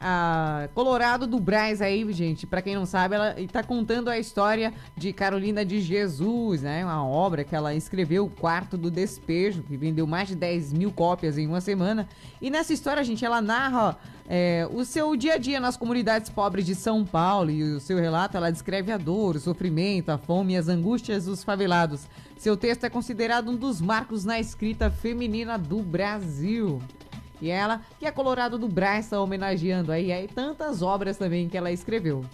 a 0.00 0.68
Colorado 0.74 1.26
do 1.26 1.40
Braz 1.40 1.82
aí, 1.82 2.10
gente, 2.12 2.46
pra 2.46 2.62
quem 2.62 2.74
não 2.74 2.86
sabe, 2.86 3.16
ela 3.16 3.34
tá 3.50 3.62
contando 3.62 4.08
a 4.08 4.18
história 4.18 4.72
de 4.96 5.12
Carolina 5.12 5.64
de 5.64 5.80
Jesus, 5.80 6.62
né? 6.62 6.84
Uma 6.84 7.04
obra 7.04 7.42
que 7.42 7.54
ela 7.54 7.74
escreveu, 7.74 8.26
O 8.26 8.30
Quarto 8.30 8.76
do 8.76 8.90
Despejo, 8.90 9.62
que 9.62 9.76
vendeu 9.76 10.06
mais 10.06 10.28
de 10.28 10.36
10 10.36 10.72
mil 10.72 10.92
cópias 10.92 11.36
em 11.36 11.46
uma 11.46 11.60
semana. 11.60 12.08
E 12.40 12.48
nessa 12.48 12.72
história, 12.72 13.02
gente, 13.02 13.24
ela 13.24 13.42
narra 13.42 13.98
é, 14.28 14.68
o 14.72 14.84
seu 14.84 15.16
dia 15.16 15.34
a 15.34 15.38
dia 15.38 15.58
nas 15.58 15.76
comunidades 15.76 16.30
pobres 16.30 16.64
de 16.64 16.74
São 16.74 17.04
Paulo 17.04 17.50
e 17.50 17.62
o 17.62 17.80
seu 17.80 17.98
relato, 17.98 18.36
ela 18.36 18.52
descreve 18.52 18.92
a 18.92 18.98
dor, 18.98 19.36
o 19.36 19.40
sofrimento, 19.40 20.10
a 20.10 20.18
fome 20.18 20.52
e 20.52 20.56
as 20.56 20.68
angústias 20.68 21.24
dos 21.24 21.42
favelados. 21.42 22.06
Seu 22.36 22.56
texto 22.56 22.84
é 22.84 22.90
considerado 22.90 23.50
um 23.50 23.56
dos 23.56 23.80
marcos 23.80 24.24
na 24.24 24.38
escrita 24.38 24.90
feminina 24.90 25.58
do 25.58 25.82
Brasil. 25.82 26.80
E 27.40 27.50
ela, 27.50 27.82
que 27.98 28.06
é 28.06 28.10
Colorado 28.10 28.58
do 28.58 28.68
Brás, 28.68 29.04
está 29.04 29.20
homenageando 29.20 29.92
aí, 29.92 30.12
aí 30.12 30.28
tantas 30.28 30.82
obras 30.82 31.16
também 31.16 31.48
que 31.48 31.56
ela 31.56 31.70
escreveu. 31.70 32.24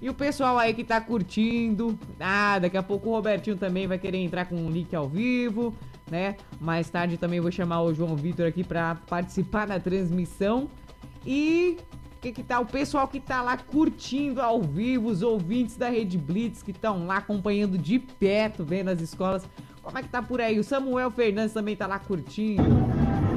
E 0.00 0.10
o 0.10 0.14
pessoal 0.14 0.58
aí 0.58 0.74
que 0.74 0.82
tá 0.82 1.00
curtindo, 1.00 1.96
ah, 2.18 2.58
daqui 2.58 2.76
a 2.76 2.82
pouco 2.82 3.08
o 3.08 3.12
Robertinho 3.12 3.56
também 3.56 3.86
vai 3.86 3.98
querer 3.98 4.18
entrar 4.18 4.46
com 4.46 4.56
um 4.56 4.68
link 4.68 4.92
ao 4.96 5.08
vivo, 5.08 5.72
né? 6.10 6.36
Mais 6.60 6.90
tarde 6.90 7.16
também 7.16 7.40
vou 7.40 7.52
chamar 7.52 7.82
o 7.82 7.94
João 7.94 8.16
Vitor 8.16 8.46
aqui 8.46 8.64
para 8.64 8.96
participar 9.06 9.66
da 9.68 9.78
transmissão. 9.78 10.68
E 11.24 11.78
que 12.20 12.32
que 12.32 12.42
tá 12.42 12.58
o 12.60 12.66
pessoal 12.66 13.06
que 13.06 13.20
tá 13.20 13.42
lá 13.42 13.56
curtindo 13.56 14.40
ao 14.40 14.60
vivo, 14.62 15.08
os 15.08 15.22
ouvintes 15.22 15.76
da 15.76 15.88
Rede 15.88 16.18
Blitz 16.18 16.62
que 16.62 16.70
estão 16.70 17.06
lá 17.06 17.18
acompanhando 17.18 17.78
de 17.78 17.98
perto, 17.98 18.64
vendo 18.64 18.88
as 18.88 19.00
escolas. 19.00 19.48
Como 19.82 19.98
é 19.98 20.02
que 20.02 20.08
tá 20.08 20.22
por 20.22 20.40
aí? 20.40 20.58
O 20.60 20.64
Samuel 20.64 21.10
Fernandes 21.10 21.52
também 21.52 21.74
tá 21.74 21.88
lá 21.88 21.98
curtindo. 21.98 22.62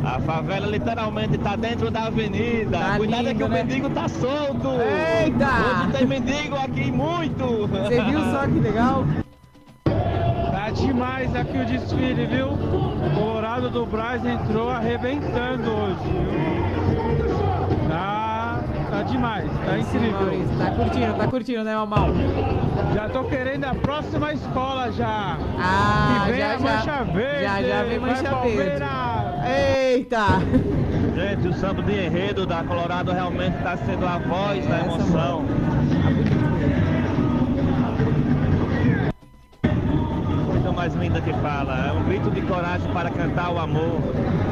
A 0.03 0.19
favela 0.19 0.67
literalmente 0.67 1.39
tá 1.39 1.55
dentro 1.55 1.89
da 1.89 2.03
avenida. 2.03 2.77
Tá 2.77 2.97
Cuidado 2.97 3.27
é 3.27 3.31
lindo, 3.31 3.37
que 3.39 3.43
o 3.43 3.47
né? 3.47 3.63
mendigo 3.63 3.89
tá 3.89 4.07
solto. 4.07 4.69
Eita! 4.79 5.47
Hoje 5.47 5.97
tem 5.97 6.05
mendigo 6.05 6.55
aqui 6.55 6.91
muito. 6.91 7.67
Você 7.67 8.01
viu 8.03 8.19
só 8.31 8.45
que 8.45 8.59
legal? 8.59 9.05
Tá 9.85 10.69
demais 10.69 11.35
aqui 11.35 11.57
o 11.57 11.65
desfile, 11.65 12.27
viu? 12.27 12.49
O 12.49 13.15
Colorado 13.15 13.71
do 13.71 13.83
Braz 13.87 14.23
entrou 14.23 14.69
arrebentando 14.69 15.71
hoje, 15.71 15.97
viu? 16.03 16.94
Tá 19.05 19.11
demais, 19.11 19.45
tá 19.63 19.77
incrível. 19.77 20.11
Maurício, 20.19 20.57
tá 20.57 20.71
curtindo, 20.71 21.13
tá 21.13 21.27
curtindo, 21.27 21.63
né, 21.63 21.75
Mamal? 21.75 22.07
Já 22.95 23.07
tô 23.07 23.23
querendo 23.25 23.65
a 23.65 23.75
próxima 23.75 24.33
escola 24.33 24.91
já. 24.91 25.37
Ah, 25.59 26.23
que 26.25 26.31
vem 26.31 26.39
já, 26.41 26.47
a 26.47 26.57
já. 26.57 26.59
mancha 26.59 27.03
verde. 27.13 27.43
Já, 27.43 27.61
já 27.61 27.83
vem 27.83 27.99
mancha 27.99 28.23
Palmeiras. 28.23 28.89
Eita! 29.47 30.25
Gente, 31.15 31.47
o 31.47 31.53
samba 31.53 31.83
de 31.83 32.05
enredo 32.05 32.47
da 32.47 32.63
Colorado 32.63 33.11
realmente 33.11 33.55
tá 33.61 33.77
sendo 33.77 34.07
a 34.07 34.17
voz 34.17 34.65
da 34.65 34.79
emoção. 34.79 35.45
Coisa 40.47 40.71
mais 40.71 40.95
linda 40.95 41.21
que 41.21 41.31
fala. 41.33 41.89
É 41.89 41.91
um 41.91 42.03
grito 42.05 42.31
de 42.31 42.41
coragem 42.41 42.91
para 42.91 43.11
cantar 43.11 43.51
o 43.51 43.59
amor. 43.59 44.01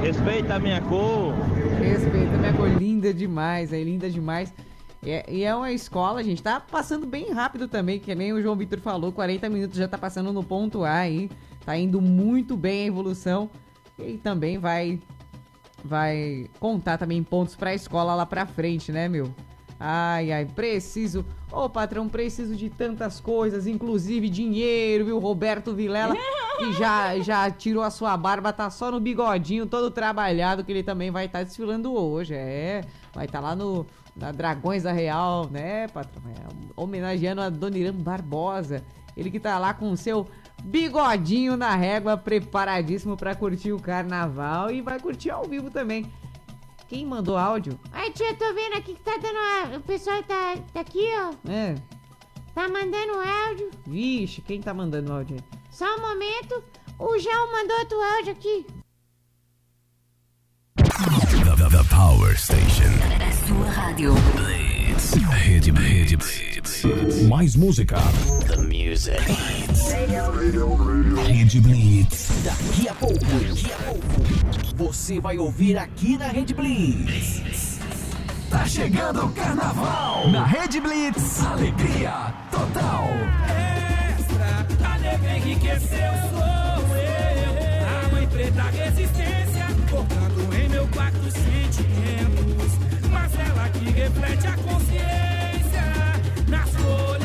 Respeita 0.03 0.55
a 0.55 0.59
minha 0.59 0.79
cor. 0.81 1.33
Respeita, 1.79 2.37
minha 2.37 2.53
cor 2.53 2.69
linda 2.69 3.13
demais, 3.13 3.73
é 3.73 3.83
linda 3.83 4.09
demais. 4.09 4.53
E 5.01 5.11
é, 5.11 5.25
e 5.27 5.43
é 5.43 5.53
uma 5.55 5.71
escola, 5.71 6.23
gente, 6.23 6.41
tá 6.41 6.59
passando 6.59 7.05
bem 7.05 7.31
rápido 7.31 7.67
também, 7.67 7.99
que 7.99 8.15
nem 8.15 8.31
o 8.31 8.41
João 8.41 8.55
Vitor 8.55 8.79
falou, 8.79 9.11
40 9.11 9.49
minutos 9.49 9.77
já 9.77 9.87
tá 9.87 9.97
passando 9.97 10.31
no 10.31 10.43
ponto 10.43 10.83
A 10.83 10.95
aí. 10.95 11.29
Tá 11.65 11.77
indo 11.77 12.01
muito 12.01 12.57
bem 12.57 12.83
a 12.83 12.87
evolução. 12.87 13.49
E 13.97 14.17
também 14.17 14.57
vai 14.57 14.99
vai 15.83 16.49
contar 16.59 16.97
também 16.97 17.21
pontos 17.21 17.55
pra 17.55 17.73
escola 17.73 18.15
lá 18.15 18.25
pra 18.25 18.45
frente, 18.45 18.91
né, 18.91 19.09
meu? 19.09 19.33
Ai, 19.79 20.31
ai, 20.31 20.45
preciso. 20.45 21.25
Ô, 21.51 21.69
patrão, 21.69 22.07
preciso 22.07 22.55
de 22.55 22.69
tantas 22.69 23.19
coisas, 23.19 23.67
inclusive 23.67 24.29
dinheiro, 24.29 25.05
viu? 25.05 25.19
Roberto 25.19 25.73
Vilela, 25.73 26.15
que 26.63 26.73
já, 26.73 27.19
já 27.19 27.51
tirou 27.51 27.83
a 27.83 27.89
sua 27.89 28.15
barba, 28.15 28.53
tá 28.53 28.69
só 28.69 28.91
no 28.91 28.99
bigodinho, 28.99 29.65
todo 29.65 29.91
trabalhado, 29.91 30.63
que 30.63 30.71
ele 30.71 30.83
também 30.83 31.11
vai 31.11 31.25
estar 31.25 31.43
desfilando 31.43 31.93
hoje. 31.93 32.33
É, 32.33 32.83
vai 33.13 33.25
estar 33.25 33.39
lá 33.39 33.55
no 33.55 33.85
na 34.15 34.31
Dragões 34.31 34.83
da 34.83 34.91
Real, 34.91 35.49
né, 35.49 35.87
patrão? 35.87 36.21
É, 36.29 36.71
homenageando 36.75 37.41
a 37.41 37.49
Dona 37.49 37.77
Irã 37.77 37.93
Barbosa. 37.93 38.83
Ele 39.15 39.29
que 39.29 39.39
tá 39.39 39.57
lá 39.59 39.73
com 39.73 39.91
o 39.91 39.97
seu 39.97 40.27
bigodinho 40.63 41.57
na 41.57 41.75
régua, 41.75 42.17
preparadíssimo 42.17 43.17
pra 43.17 43.35
curtir 43.35 43.71
o 43.71 43.79
carnaval 43.79 44.71
e 44.71 44.81
vai 44.81 44.99
curtir 44.99 45.29
ao 45.29 45.45
vivo 45.45 45.69
também. 45.69 46.11
Quem 46.87 47.05
mandou 47.05 47.37
áudio? 47.37 47.79
Ai, 47.91 48.11
tia, 48.11 48.35
tô 48.35 48.53
vendo 48.53 48.75
aqui 48.75 48.93
que 48.93 49.01
tá 49.01 49.17
dando. 49.17 49.37
A... 49.37 49.77
O 49.77 49.81
pessoal 49.81 50.21
tá, 50.23 50.55
tá 50.71 50.79
aqui, 50.79 51.09
ó. 51.17 51.33
É. 51.49 51.75
Tá 52.53 52.67
mandando 52.67 53.13
áudio. 53.47 53.71
Vixe, 53.85 54.41
quem 54.41 54.61
tá 54.61 54.73
mandando 54.73 55.11
áudio 55.11 55.37
aí? 55.37 55.62
Só 55.73 55.85
um 55.85 56.01
momento, 56.01 56.63
o 56.99 57.17
João 57.17 57.51
mandou 57.51 57.75
outro 57.79 57.99
áudio 57.99 58.33
aqui. 58.33 58.65
The, 60.75 61.55
the, 61.55 61.77
the 61.77 61.83
Power 61.89 62.37
Station. 62.37 62.93
A 63.19 63.47
sua 63.47 63.67
rádio. 63.71 64.13
Blitz. 64.35 65.13
Rede, 65.13 65.71
Blitz. 65.71 66.83
Mais 67.27 67.55
música. 67.55 67.97
The 68.45 68.57
Music. 68.57 69.17
Rede 71.25 71.59
Blitz. 71.59 72.29
Daqui 72.43 72.87
a 72.87 72.93
pouco, 72.93 73.15
daqui 73.15 73.73
a 73.73 73.77
pouco, 73.77 74.75
você 74.75 75.19
vai 75.19 75.39
ouvir 75.39 75.75
aqui 75.79 76.17
na 76.17 76.27
Rede 76.27 76.53
Blitz. 76.53 77.39
Blitz. 77.39 77.79
Tá 78.51 78.63
chegando 78.67 79.25
o 79.25 79.33
carnaval. 79.33 80.29
Na 80.29 80.45
Rede 80.45 80.79
Blitz. 80.79 81.43
Alegria 81.43 82.31
total. 82.51 83.07
É 83.49 83.92
enriqueceu 85.43 86.13
sou 86.29 86.95
eu. 86.95 88.05
A 88.05 88.09
mãe 88.11 88.27
preta 88.27 88.63
resistência, 88.63 89.67
tocando 89.89 90.55
em 90.55 90.69
meu 90.69 90.87
quarto 90.87 91.31
sentimentos. 91.31 92.71
Mas 93.11 93.31
ela 93.39 93.69
que 93.69 93.89
reflete 93.91 94.47
a 94.47 94.57
consciência 94.57 95.83
nas 96.47 96.69
flores. 96.69 97.22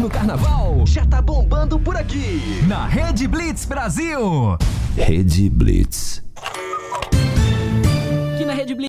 no 0.00 0.08
carnaval 0.08 0.82
já 0.86 1.04
tá 1.04 1.20
bombando 1.20 1.78
por 1.78 1.94
aqui. 1.94 2.64
Na 2.66 2.86
Rede 2.86 3.28
Blitz 3.28 3.66
Brasil. 3.66 4.56
Rede 4.96 5.50
Blitz. 5.50 6.09